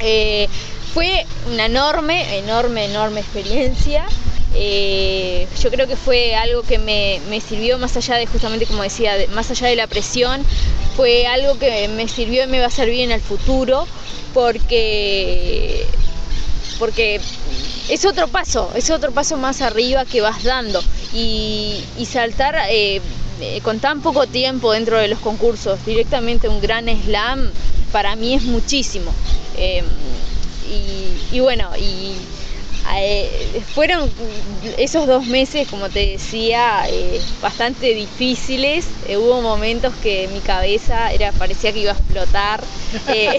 [0.00, 0.48] Eh,
[0.94, 4.04] fue una enorme, enorme, enorme experiencia.
[4.54, 9.14] Eh, yo creo que fue algo que me, sirvió más allá de, justamente como decía,
[9.32, 10.42] más allá de la presión,
[10.96, 13.86] fue algo que me sirvió y me va a servir en el futuro
[14.34, 15.86] porque,
[16.78, 17.20] porque
[17.88, 20.82] es otro paso, es otro paso más arriba que vas dando
[21.14, 23.00] y, saltar eh,
[23.40, 27.50] eh, con tan poco tiempo dentro de los concursos, directamente un gran slam,
[27.92, 29.12] para mí es muchísimo.
[29.56, 32.14] y, y bueno, y
[32.96, 34.10] eh, fueron
[34.78, 38.86] esos dos meses, como te decía, eh, bastante difíciles.
[39.06, 42.60] Eh, hubo momentos que mi cabeza era parecía que iba a explotar.
[43.06, 43.38] que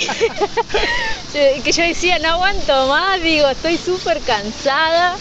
[1.71, 5.17] yo decía, no aguanto más, digo, estoy súper cansada.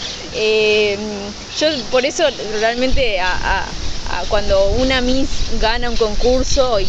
[1.58, 2.24] yo por eso
[2.60, 3.18] realmente
[4.28, 5.28] cuando una Miss
[5.60, 6.86] gana un concurso, y,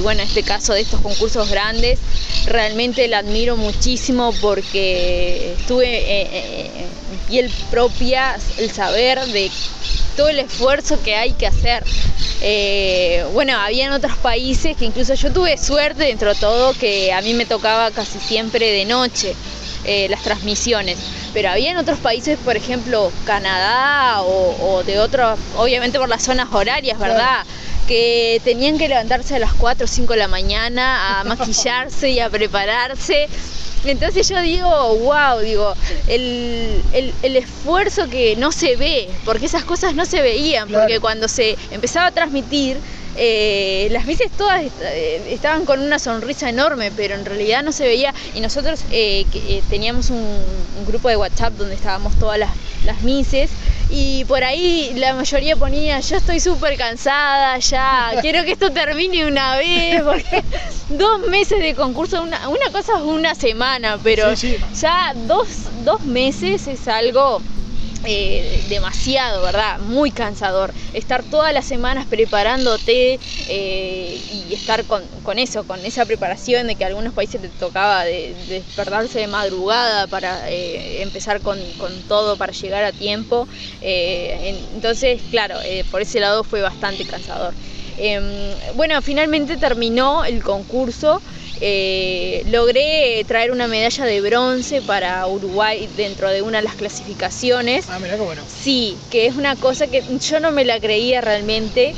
[0.00, 1.98] bueno, en este caso de estos concursos grandes,
[2.46, 6.88] realmente la admiro muchísimo porque estuve en
[7.28, 9.50] piel propia el saber de
[10.16, 11.84] todo el esfuerzo que hay que hacer.
[12.40, 17.12] Eh, bueno, había en otros países que incluso yo tuve suerte dentro de todo que
[17.12, 19.34] a mí me tocaba casi siempre de noche
[19.84, 20.98] eh, las transmisiones,
[21.32, 26.48] pero había en otros países, por ejemplo, Canadá o, de otros, obviamente por las zonas
[26.52, 27.44] horarias, ¿verdad?
[27.86, 32.20] Que tenían que levantarse a las 4 o 5 de la mañana a maquillarse y
[32.20, 33.28] a prepararse.
[33.84, 34.68] Entonces yo digo,
[34.98, 35.74] wow, digo,
[36.08, 36.82] el,
[37.22, 42.06] esfuerzo que no se ve, porque esas cosas no se veían, porque cuando se empezaba
[42.06, 42.78] a transmitir,
[43.16, 47.84] eh, las veces todas eh, estaban con una sonrisa enorme, pero en realidad no se
[47.84, 48.14] veía.
[48.34, 49.26] Y nosotros eh,
[49.68, 52.50] teníamos un, grupo de WhatsApp donde estábamos todas las,
[52.84, 53.50] las mises
[53.96, 59.24] y por ahí la mayoría ponía, yo estoy súper cansada ya, quiero que esto termine
[59.24, 60.42] una vez, porque
[60.88, 62.40] dos meses de concurso, una,
[62.72, 65.46] cosa es una semana, pero ya dos,
[65.84, 67.40] dos meses es algo
[68.06, 69.78] eh, demasiado, ¿verdad?
[69.78, 70.72] Muy cansador.
[70.92, 75.02] Estar todas las semanas preparándote eh, y estar con,
[75.38, 80.06] eso, con esa preparación de que a algunos países te tocaba de, despertarse de madrugada
[80.06, 81.58] para eh, empezar con,
[82.08, 83.48] todo, para llegar a tiempo.
[83.80, 85.56] entonces, claro,
[85.90, 87.54] por ese lado fue bastante cansador.
[87.96, 91.20] Em, bueno, finalmente terminó el concurso.
[91.60, 97.86] Eh, logré traer una medalla de bronce para Uruguay dentro de una de las clasificaciones.
[97.88, 98.42] Ah, mira qué bueno.
[98.46, 101.94] Sí, que es una cosa que yo no me la creía realmente.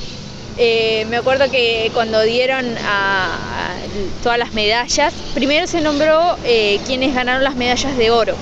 [0.58, 3.74] Eh, me acuerdo que cuando dieron a,
[4.22, 8.34] todas las medallas, primero se nombró eh, quienes ganaron las medallas de oro.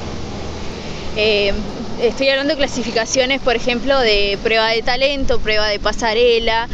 [2.08, 6.68] Estoy hablando de clasificaciones, por ejemplo, de prueba de talento, prueba de pasarela,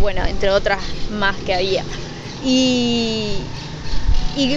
[0.00, 0.80] bueno, entre otras
[1.10, 1.84] más que había.
[2.44, 3.38] Y,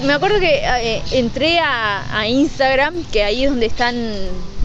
[0.03, 3.95] me acuerdo que eh, entré a, Instagram, que ahí es donde están,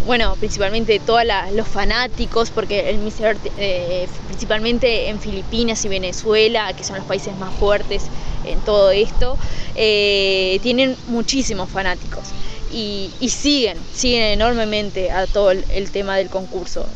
[0.06, 3.16] bueno, principalmente todos los fanáticos, porque el Miss
[3.58, 8.04] eh, principalmente en Filipinas y Venezuela, que son los países más fuertes
[8.44, 9.36] en todo esto,
[9.76, 12.24] eh, tienen muchísimos fanáticos.
[12.72, 16.86] Y, siguen, siguen enormemente a todo el, tema del concurso,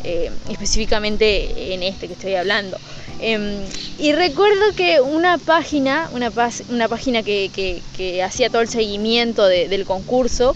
[0.49, 2.79] específicamente en este que estoy hablando.
[3.21, 3.65] Em,
[3.99, 6.31] y recuerdo que una página, una,
[6.69, 10.55] una página que, hacía todo el seguimiento del concurso,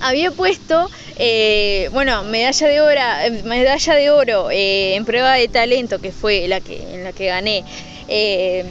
[0.00, 5.48] había puesto, eh, bueno, medalla de oro, em, medalla de oro eh, en prueba de
[5.48, 7.64] talento, que fue la que, en la que gané.
[8.08, 8.64] Eh,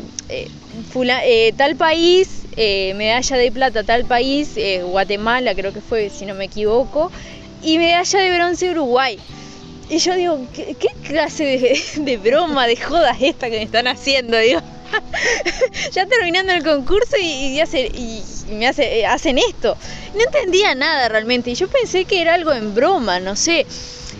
[1.57, 7.11] tal país, medalla de plata, tal país, Guatemala creo que fue, si no me equivoco,
[7.63, 9.19] y medalla de bronce Uruguay.
[9.91, 14.37] Y yo digo, ¿qué, clase de, broma, de jodas esta que me están haciendo?
[14.37, 14.61] Digo,
[15.91, 17.59] ya terminando el concurso y,
[18.51, 19.75] me hace, eh, hacen esto.
[20.15, 21.51] No entendía nada realmente.
[21.51, 23.65] Y yo pensé que era algo en broma, no sé.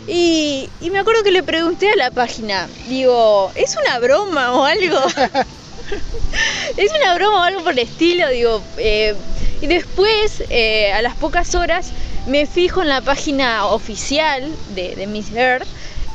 [0.08, 4.98] Y, me acuerdo que le pregunté a la página, digo, ¿es una broma o algo?
[6.78, 8.30] ¿Es una broma o algo por el estilo?
[8.30, 9.16] Digo, eh,
[9.62, 11.92] y después, eh, a las pocas horas,
[12.26, 15.68] me fijo en la página oficial de, Miss Earth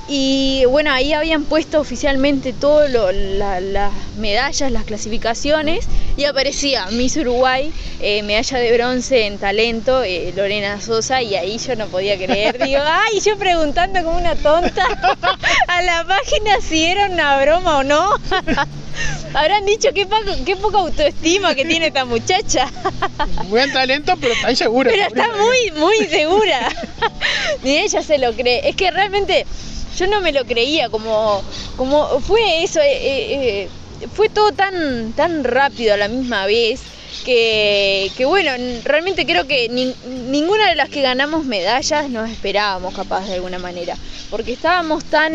[0.08, 7.72] y bueno, ahí habían puesto oficialmente todas las medallas, las clasificaciones y aparecía Miss Uruguay,
[8.00, 12.62] eh, medalla de bronce en talento, eh, Lorena Sosa y ahí yo no podía creer,
[12.64, 14.86] digo, ay, yo preguntando como una tonta
[15.68, 18.10] a la página si era una broma o no.
[19.34, 20.06] Habrán dicho qué,
[20.44, 22.70] qué poca autoestima que tiene esta muchacha.
[23.48, 24.90] Buen talento, pero está insegura.
[24.90, 26.68] Pero está muy, muy insegura.
[27.62, 28.68] Ni ella se lo cree.
[28.68, 29.46] Es que realmente
[29.98, 31.42] yo no me lo creía, como,
[31.76, 33.68] como fue eso, eh, eh,
[34.00, 36.80] eh, fue todo tan, tan rápido a la misma vez
[37.24, 38.50] que, bueno,
[38.84, 43.96] realmente creo que ninguna de las que ganamos medallas nos esperábamos capaz de alguna manera,
[44.30, 45.32] porque estábamos tan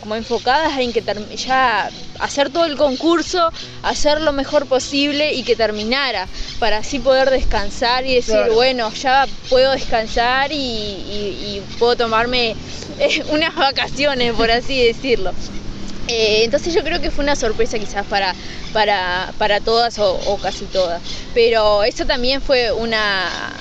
[0.00, 1.02] como, enfocadas en que
[1.36, 1.88] ya
[2.18, 3.50] hacer todo el concurso,
[3.82, 6.26] hacer lo mejor posible y que terminara,
[6.58, 12.56] para así poder descansar y decir, bueno, ya puedo descansar y puedo tomarme
[13.30, 15.32] unas vacaciones, por así decirlo.
[16.08, 18.34] Eh, entonces yo creo que fue una sorpresa quizás para,
[18.72, 21.00] para, para todas o, casi todas.
[21.34, 23.52] Pero eso también fue una,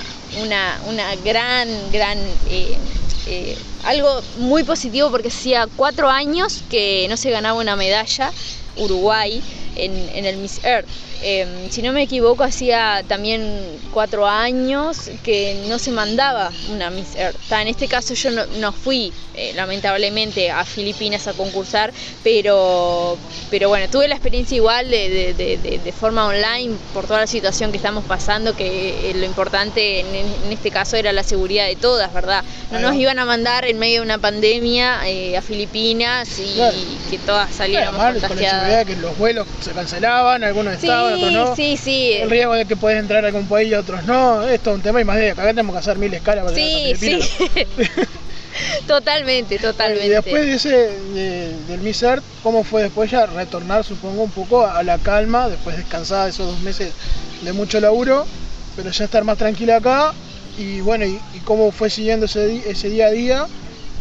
[0.41, 2.17] una, una gran, gran...
[2.49, 2.77] Eh,
[3.27, 8.31] eh, algo muy positivo porque hacía cuatro años que no se ganaba una medalla
[8.75, 9.41] Uruguay
[9.75, 10.87] en, en el Miss Earth.
[11.23, 17.15] Em, si no me equivoco, hacía también cuatro años que no se mandaba una Miss
[17.15, 17.37] Earth.
[17.51, 21.93] En este caso yo no, fui, eh, lamentablemente, a Filipinas a concursar,
[22.23, 23.17] pero,
[23.51, 27.77] pero bueno, tuve la experiencia igual de, de, forma online por toda la situación que
[27.77, 32.43] estamos pasando, que eh, lo importante en, este caso era la seguridad de todas, ¿verdad?
[32.71, 36.55] No nos iban a mandar en medio de una pandemia eh, a Filipinas y,
[37.09, 38.85] que todas saliéramos contagiadas.
[38.85, 41.10] que los vuelos se cancelaban, algunos estaban
[41.55, 42.13] Sí, sí.
[42.13, 44.47] El riesgo de que puedes entrar a algún país y otros no.
[44.47, 46.93] Esto es un tema y más de acá tenemos que hacer mil escalas para Sí,
[46.97, 47.19] sí.
[48.87, 50.05] totalmente, totalmente.
[50.05, 50.99] Y después de ese,
[51.67, 55.77] del Miss Earth, ¿cómo fue después ya retornar, supongo, un poco a la calma, después
[55.77, 56.93] descansada de esos dos meses
[57.41, 58.25] de mucho laburo,
[58.75, 60.13] pero ya estar más tranquila acá?
[60.57, 63.45] Y bueno, y, cómo fue siguiendo ese, ese día a día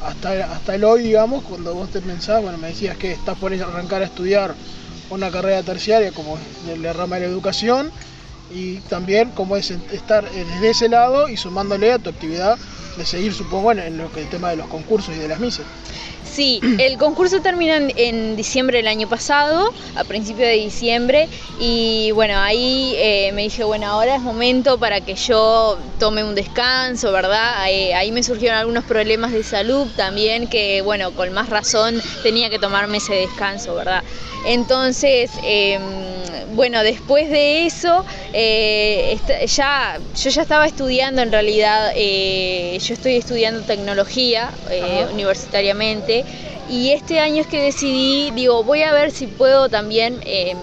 [0.05, 3.53] hasta, hasta el hoy, digamos, cuando vos te pensabas, bueno, me decías que estás por
[3.53, 4.55] arrancar a estudiar
[5.11, 7.91] una carrera terciaria como es la rama de la educación
[8.51, 12.59] y también como es estar desde ese lado y sumándole a tu actividad
[12.97, 15.65] de seguir, supongo, en, lo que el tema de los concursos y de las misas.
[16.31, 21.29] Sí, el concurso termina en, diciembre del año pasado, a principios de diciembre,
[21.59, 26.37] y bueno, ahí eh, me dije, bueno, ahora es momento para que yo tome un
[26.37, 27.69] descanso, ¿verdad?
[27.69, 32.49] Eh, ahí me surgieron algunos problemas de salud también, que bueno, con más razón tenía
[32.49, 34.05] que tomarme ese descanso, ¿verdad?
[34.47, 35.83] Entonces, em,
[36.55, 43.63] bueno, después de eso, eh, ya, yo ya estaba estudiando en realidad, yo estoy estudiando
[43.63, 44.51] tecnología
[45.13, 46.20] universitariamente
[46.69, 50.55] y este año es que decidí, digo, voy a ver si puedo también, eh,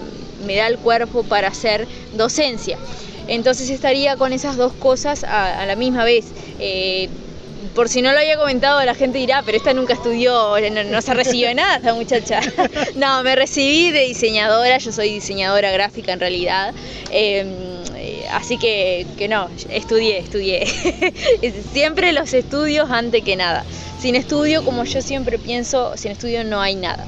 [0.46, 2.78] me da el cuerpo para hacer docencia.
[3.26, 6.26] Entonces estaría con esas dos cosas a, la misma vez.
[6.58, 7.08] Eh,
[7.74, 10.54] por si no lo había comentado, la gente dirá, pero esta nunca estudió,
[10.90, 12.40] no, se recibió de nada esta muchacha.
[12.96, 16.74] no, me recibí de diseñadora, yo soy diseñadora gráfica en realidad.
[17.10, 17.44] Eh,
[18.30, 20.66] así que, que no, estudié, estudié.
[21.72, 23.64] Siempre los estudios antes que nada.
[24.00, 27.04] Sin estudio, como yo siempre pienso, sin estudio no hay nada.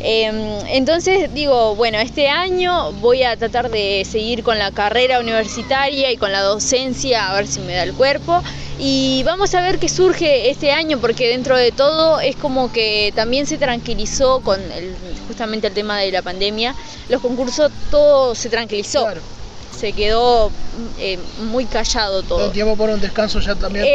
[0.00, 6.10] Em, entonces digo, bueno, este año voy a tratar de seguir con la carrera universitaria
[6.10, 8.42] y con la docencia, a ver si me da el cuerpo.
[8.78, 13.12] Y vamos a ver qué surge este año, porque dentro de todo es como que
[13.14, 14.60] también se tranquilizó con
[15.28, 16.74] justamente el tema de la pandemia.
[17.08, 19.06] Los concursos, todo se tranquilizó
[19.74, 20.50] se quedó
[20.98, 21.18] eh,
[21.50, 22.50] muy callado todo.
[22.50, 23.86] tiempo por un descanso ya también.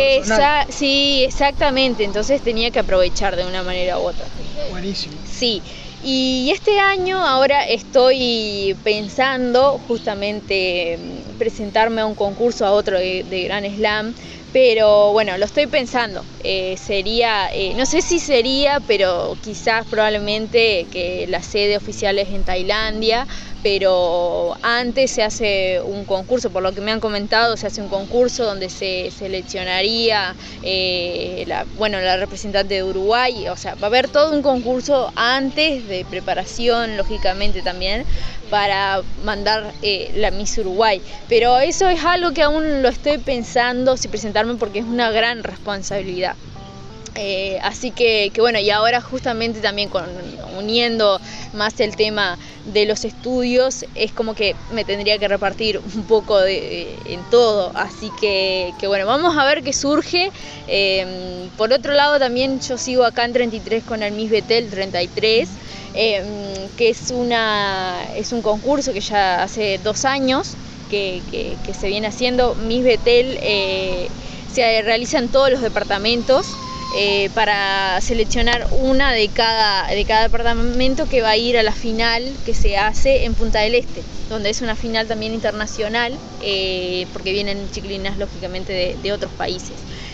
[0.70, 2.04] sí, exactamente.
[2.04, 4.26] Entonces tenía que aprovechar de una manera u otra.
[4.70, 5.16] Buenísimo.
[5.26, 5.62] Sí.
[6.02, 13.26] Y este año ahora estoy pensando justamente mm, presentarme a un concurso, a otro de,
[13.30, 14.16] de Gran Slam,
[14.52, 16.24] pero bueno, lo estoy pensando.
[16.44, 22.30] Eh, sería, eh, no sé si sería, pero quizás probablemente que la sede oficial es
[22.30, 23.28] en Tailandia,
[23.62, 27.90] pero antes se hace un concurso, por lo que me han comentado, se hace un
[27.90, 33.86] concurso donde se seleccionaría eh, la, bueno, la representante de Uruguay, o sea, va a
[33.88, 38.06] haber todo un concurso antes de preparación, lógicamente también,
[38.50, 41.02] para mandar eh, la Miss Uruguay.
[41.28, 45.44] Pero eso es algo que aún lo estoy pensando si presentarme porque es una gran
[45.44, 46.36] responsabilidad.
[47.16, 49.90] Eh, así que, bueno, y ahora justamente también
[50.58, 51.20] uniendo
[51.54, 56.40] más el tema de los estudios, es como que me tendría que repartir un poco
[56.40, 57.72] de, en todo.
[57.76, 60.32] Así que, bueno, vamos a ver qué surge.
[60.68, 65.50] Em, por otro lado, también yo sigo acá en 33 con el Miss Betel 33.
[65.96, 66.26] Em,
[66.78, 70.56] que es, una, es un concurso que ya hace dos años
[70.90, 71.22] que,
[71.80, 72.56] se viene haciendo.
[72.56, 74.08] Miss Betel eh,
[74.54, 76.48] se realiza en todos los departamentos.
[76.96, 81.72] Eh, para seleccionar una de cada, de cada departamento que va a ir a la
[81.72, 87.06] final que se hace en Punta del Este, donde es una final también internacional, eh,
[87.14, 89.74] porque vienen chiquilinas lógicamente de, otros países.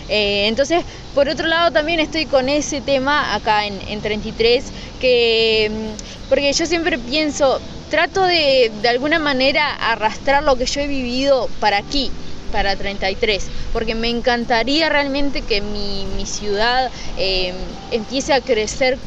[0.09, 4.65] Eh, entonces, por otro lado, también estoy con ese tema acá en, en 33,
[4.99, 10.82] que, mm, porque yo siempre pienso, trato de, de alguna manera arrastrar lo que yo
[10.82, 12.11] he vivido para aquí,
[12.56, 17.53] para 33, porque me encantaría realmente que mi, ciudad eh,
[17.91, 18.97] empiece a crecer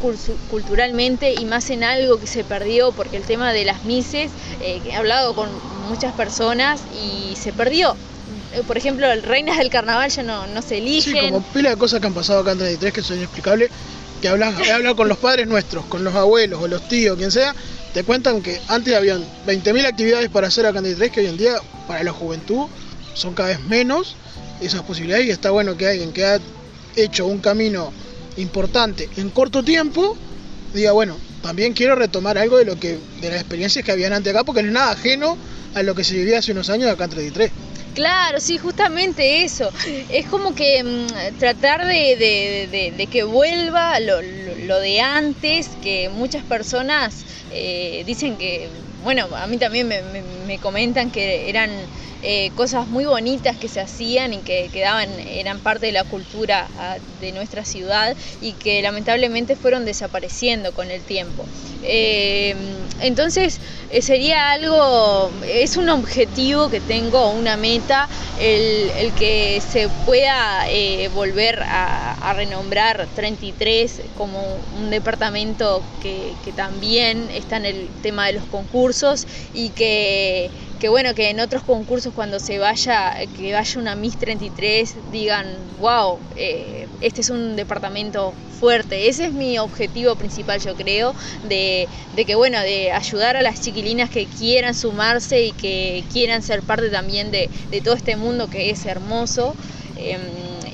[0.51, 4.31] culturalmente y más en algo que se perdió, porque el tema de las mises,
[4.61, 5.49] eh, he hablado con
[5.89, 7.97] muchas personas y se perdió.
[8.53, 11.15] Eh, por ejemplo, el reinas del carnaval ya no, no se eligen.
[11.15, 13.71] Sí, como pila de cosas que han pasado acá en 33 que son inexplicables,
[14.21, 17.33] que hablas, he hablado con los padres nuestros, con los abuelos o los tíos, quien
[17.33, 17.55] sea,
[17.95, 21.39] te cuentan que antes habían 20.000 actividades para hacer acá en 33 que hoy en
[21.39, 21.55] día
[21.87, 22.69] para la juventud
[23.19, 24.17] son cada vez menos
[24.61, 26.39] esas posibilidades y está bueno que alguien que ha
[26.97, 27.93] hecho un camino
[28.37, 30.17] importante en corto tiempo
[30.73, 34.33] diga, bueno, también quiero retomar algo de lo que de las experiencias que habían antes
[34.33, 35.37] acá porque no es nada ajeno
[35.75, 37.51] a lo que se vivía hace unos años acá en 33.
[37.95, 39.73] Claro, sí, justamente eso.
[40.09, 44.21] Es como que mm, tratar de, que vuelva lo,
[44.81, 48.69] de antes, que muchas personas eh, dicen que,
[49.03, 51.71] bueno, a mí también me comentan que eran
[52.23, 56.67] eh, cosas muy bonitas que se hacían y que quedaban, eran parte de la cultura
[56.79, 61.45] ah, de nuestra ciudad y que lamentablemente fueron desapareciendo con el tiempo.
[61.85, 62.57] Eh,
[63.01, 63.61] entonces
[63.91, 68.09] eh, sería algo, es un objetivo que tengo, una meta,
[68.41, 70.65] el, que se pueda
[71.15, 74.41] volver a, renombrar 33 como
[74.79, 81.15] un departamento que también está en el tema de los concursos y que que bueno,
[81.15, 85.47] que en otros concursos cuando se vaya, que vaya una Miss 33, digan,
[85.81, 89.09] wow, eh, este es un departamento fuerte.
[89.09, 91.15] Ese es mi objetivo principal, yo creo,
[91.49, 91.89] de,
[92.27, 96.91] que bueno, de ayudar a las chiquilinas que quieran sumarse y que quieran ser parte
[96.91, 97.51] también de,
[97.83, 99.55] todo este mundo que es hermoso.
[99.97, 100.21] Em,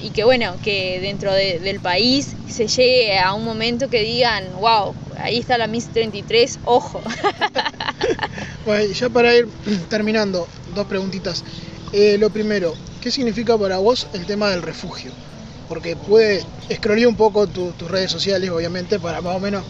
[0.03, 4.95] y que bueno, que dentro del país se llegue a un momento que digan, wow,
[5.19, 7.01] ahí está la Miss 33, ojo.
[8.65, 9.49] bueno, ya para ir
[9.89, 11.45] terminando, dos preguntitas.
[11.93, 15.13] Eh, lo primero, ¿qué significa para vos el tema del refugio?
[15.69, 19.65] Porque pude escrolear un poco tus redes sociales, obviamente, para más o menos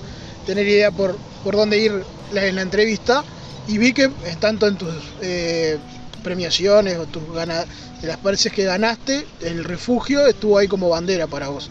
[0.44, 3.24] tener idea por, por dónde ir en la entrevista.
[3.66, 4.08] Y vi que
[4.40, 5.78] tanto en tus eh,
[6.22, 7.66] premiaciones o tus ganas,
[8.00, 11.70] de las pareces que ganaste, el refugio estuvo ahí como bandera para vos.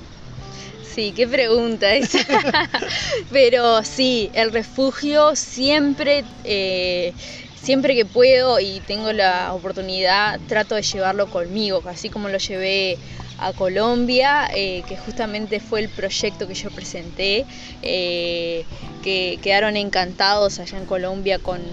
[0.93, 1.87] Sí, qué pregunta.
[3.31, 7.13] Pero sí, el refugio siempre, eh,
[7.55, 12.99] siempre que puedo y tengo la oportunidad, trato de llevarlo conmigo, así como lo llevé
[13.39, 17.47] a Colombia, eh, que justamente fue el proyecto que yo presenté,
[17.81, 18.67] eh,
[19.01, 21.63] que quedaron encantados allá en Colombia con,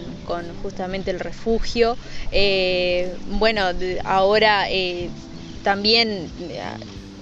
[0.63, 1.99] justamente el refugio.
[3.27, 3.71] Bueno,
[4.05, 4.67] ahora
[5.63, 6.33] también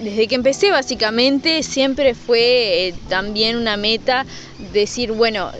[0.00, 4.26] desde que empecé básicamente siempre fue también una meta
[4.72, 5.50] decir, bueno,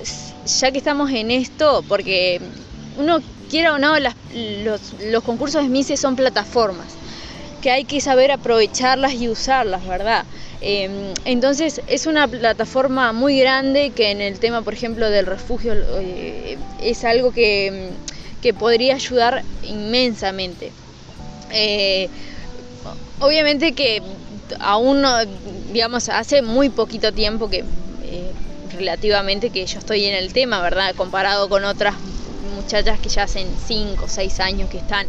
[0.61, 2.41] ya que estamos en esto, porque
[2.99, 3.21] uno
[3.51, 4.81] quiera o no, los,
[5.11, 6.99] los concursos de Mises son plataformas
[7.61, 10.25] que hay que saber aprovecharlas y usarlas, ¿verdad?
[10.61, 15.75] Em, entonces es una plataforma muy grande que en el tema, por ejemplo, del refugio
[16.01, 17.91] eh, es algo que,
[18.59, 20.73] podría ayudar inmensamente.
[21.53, 22.09] Eh,
[23.21, 24.01] obviamente que
[24.61, 25.05] aún,
[25.73, 28.33] digamos, hace muy poquito tiempo que eh,
[28.77, 30.95] relativamente que yo estoy en el tema, ¿verdad?
[30.95, 31.95] Comparado con otras
[32.55, 35.07] muchachas que ya hacen 5 o 6 años que están,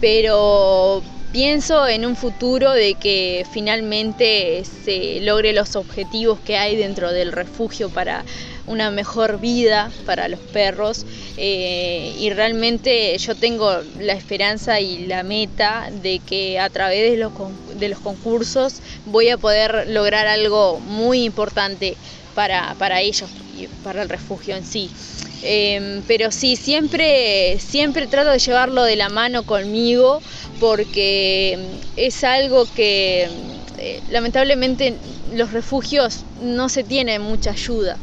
[0.00, 7.12] pero pienso en un futuro de que finalmente se logre los objetivos que hay dentro
[7.12, 8.24] del refugio para
[8.66, 11.04] una mejor vida para los perros
[11.36, 17.16] eh, y realmente yo tengo la esperanza y la meta de que a través de
[17.16, 17.32] los,
[17.78, 21.96] de los concursos voy a poder lograr algo muy importante
[22.34, 24.90] para, para ellos y para el refugio en sí.
[25.42, 30.20] Em, pero sí, siempre, siempre trato de llevarlo de la mano conmigo
[30.60, 31.58] porque
[31.96, 33.28] es algo que
[33.78, 34.96] eh, lamentablemente
[35.32, 37.96] los refugios no se tiene mucha ayuda.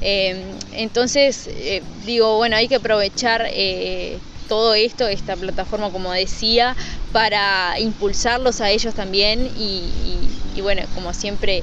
[0.00, 0.36] Em,
[0.72, 4.18] entonces, eh, digo, bueno, hay que aprovechar eh,
[4.48, 6.74] todo esto, esta plataforma, como decía,
[7.12, 11.62] para impulsarlos a ellos también y bueno, como siempre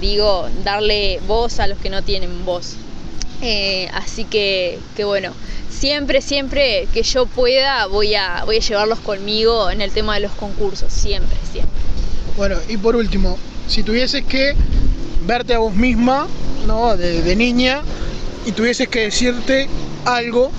[0.00, 2.76] digo, darle voz a los que no tienen voz.
[3.40, 5.32] Eh, así que, que, bueno,
[5.70, 10.20] siempre, siempre que yo pueda voy a, voy a llevarlos conmigo en el tema de
[10.20, 11.72] los concursos, siempre, siempre.
[12.36, 13.38] Bueno, y por último,
[13.68, 14.54] si tuvieses que
[15.24, 16.26] verte a vos misma,
[16.66, 16.96] ¿no?
[16.96, 17.82] De, niña,
[18.44, 19.68] y tuvieses que decirte
[20.04, 20.50] algo,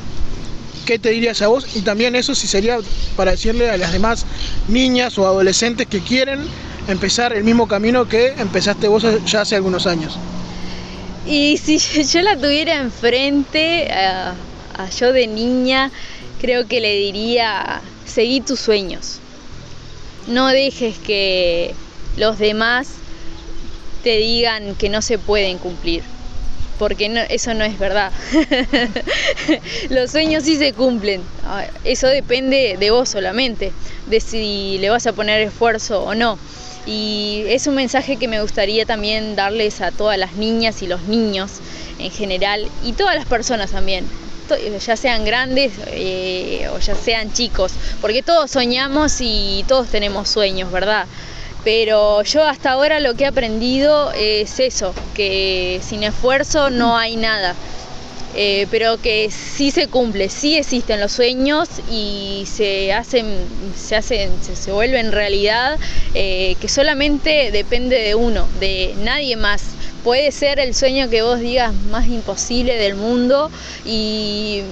[0.89, 1.67] ¿qué te dirías a vos?
[1.75, 2.79] Y también eso si sería
[3.15, 4.25] para decirle a las demás
[4.67, 6.39] niñas o adolescentes que quieren
[6.87, 10.17] empezar el mismo camino que empezaste vos ya hace algunos años.
[11.27, 14.33] Y si yo la tuviera enfrente, a,
[14.99, 15.91] yo de niña,
[16.41, 19.19] creo que le diría, seguí tus sueños.
[20.25, 21.75] No dejes que
[22.17, 22.87] los demás
[24.03, 26.01] te digan que no se pueden cumplir,
[26.79, 28.11] porque eso no es verdad.
[29.89, 31.21] los sueños sí se cumplen,
[31.83, 33.71] eso depende de vos solamente,
[34.07, 36.39] de si le vas a poner esfuerzo o no.
[36.87, 41.03] Y es un mensaje que me gustaría también darles a todas las niñas y los
[41.03, 41.51] niños
[41.99, 44.07] en general y todas las personas también,
[44.83, 50.71] ya sean grandes eh, o ya sean chicos, porque todos soñamos y todos tenemos sueños,
[50.71, 51.05] ¿verdad?
[51.71, 57.15] Pero yo hasta ahora lo que he aprendido es eso, que sin esfuerzo no hay
[57.15, 57.53] nada.
[58.35, 63.27] Eh, pero que sí se cumple, sí existen los sueños y se hacen,
[63.77, 65.77] se hacen, se, vuelven realidad,
[66.15, 69.61] eh, que solamente depende de uno, de nadie más.
[70.03, 73.51] Puede ser el sueño que vos digas más imposible del mundo
[73.85, 74.63] y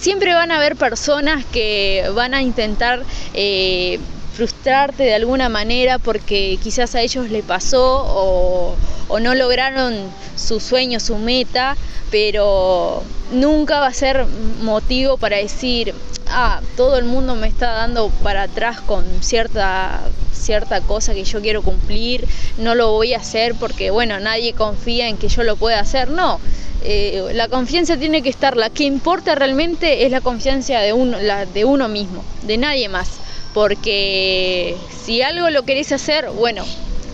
[0.00, 3.04] siempre van a haber personas que van a intentar
[3.34, 4.00] eh,
[4.38, 8.76] frustrarte de alguna manera porque quizás a ellos le pasó o,
[9.18, 9.96] no lograron
[10.36, 11.76] su sueño, su meta
[12.12, 14.26] pero nunca va a ser
[14.62, 15.92] motivo para decir,
[16.28, 21.40] ah, todo el mundo me está dando para atrás con cierta, cierta cosa que yo
[21.40, 22.24] quiero cumplir,
[22.58, 26.10] no lo voy a hacer porque, bueno, nadie confía en que yo lo pueda hacer.
[26.10, 26.40] No,
[26.84, 31.18] eh, la confianza tiene que estar, la que importa realmente es la confianza de uno,
[31.20, 33.18] la de uno mismo, de nadie más.
[33.58, 36.64] Porque si algo lo querés hacer, bueno,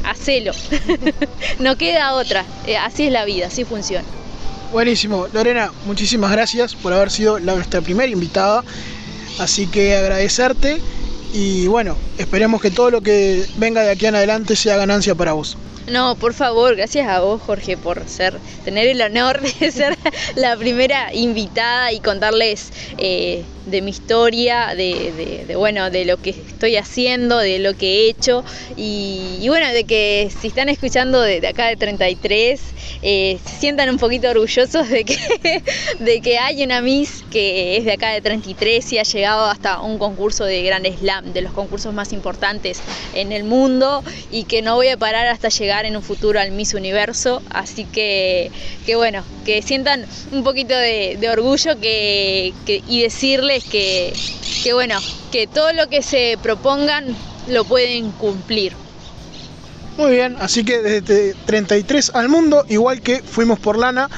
[0.05, 0.53] hacelo.
[1.59, 2.45] no queda otra.
[2.67, 4.05] Eh, así es la vida, así funciona.
[4.71, 5.27] Buenísimo.
[5.33, 8.63] Lorena, muchísimas gracias por haber sido nuestra primera invitada.
[9.39, 10.83] Así que agradecerte
[11.33, 15.33] y bueno, esperemos que todo lo que venga de aquí en adelante sea ganancia para
[15.33, 15.57] vos.
[15.91, 19.97] No, por favor, gracias a vos, Jorge, por ser, tener el honor de ser
[20.35, 26.77] la primera invitada y contarles eh, de mi historia, de, bueno, de lo que estoy
[26.77, 28.45] haciendo, de lo que he hecho.
[28.77, 32.61] Y, bueno, de que si están escuchando de, acá de 33,
[33.03, 35.19] eh, se sientan un poquito orgullosos de que,
[35.99, 39.81] de que hay una Miss que es de acá de 33 y ha llegado hasta
[39.81, 42.81] un concurso de Grand Slam, de los concursos más importantes
[43.15, 46.53] en el mundo y que no voy a parar hasta llegar en un futuro al
[46.53, 48.51] Miss Universo, así que,
[48.87, 54.13] que bueno, que sientan un poquito de, orgullo que, y decirle que,
[54.63, 54.99] que bueno,
[55.31, 57.15] que todo lo que se propongan
[57.49, 58.73] lo pueden cumplir.
[59.97, 64.09] Muy bien, así que desde 33 al mundo, igual que fuimos por lana,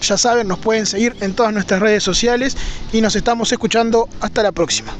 [0.00, 2.56] ya saben, nos pueden seguir en todas nuestras redes sociales
[2.92, 4.94] y nos estamos escuchando hasta la próxima.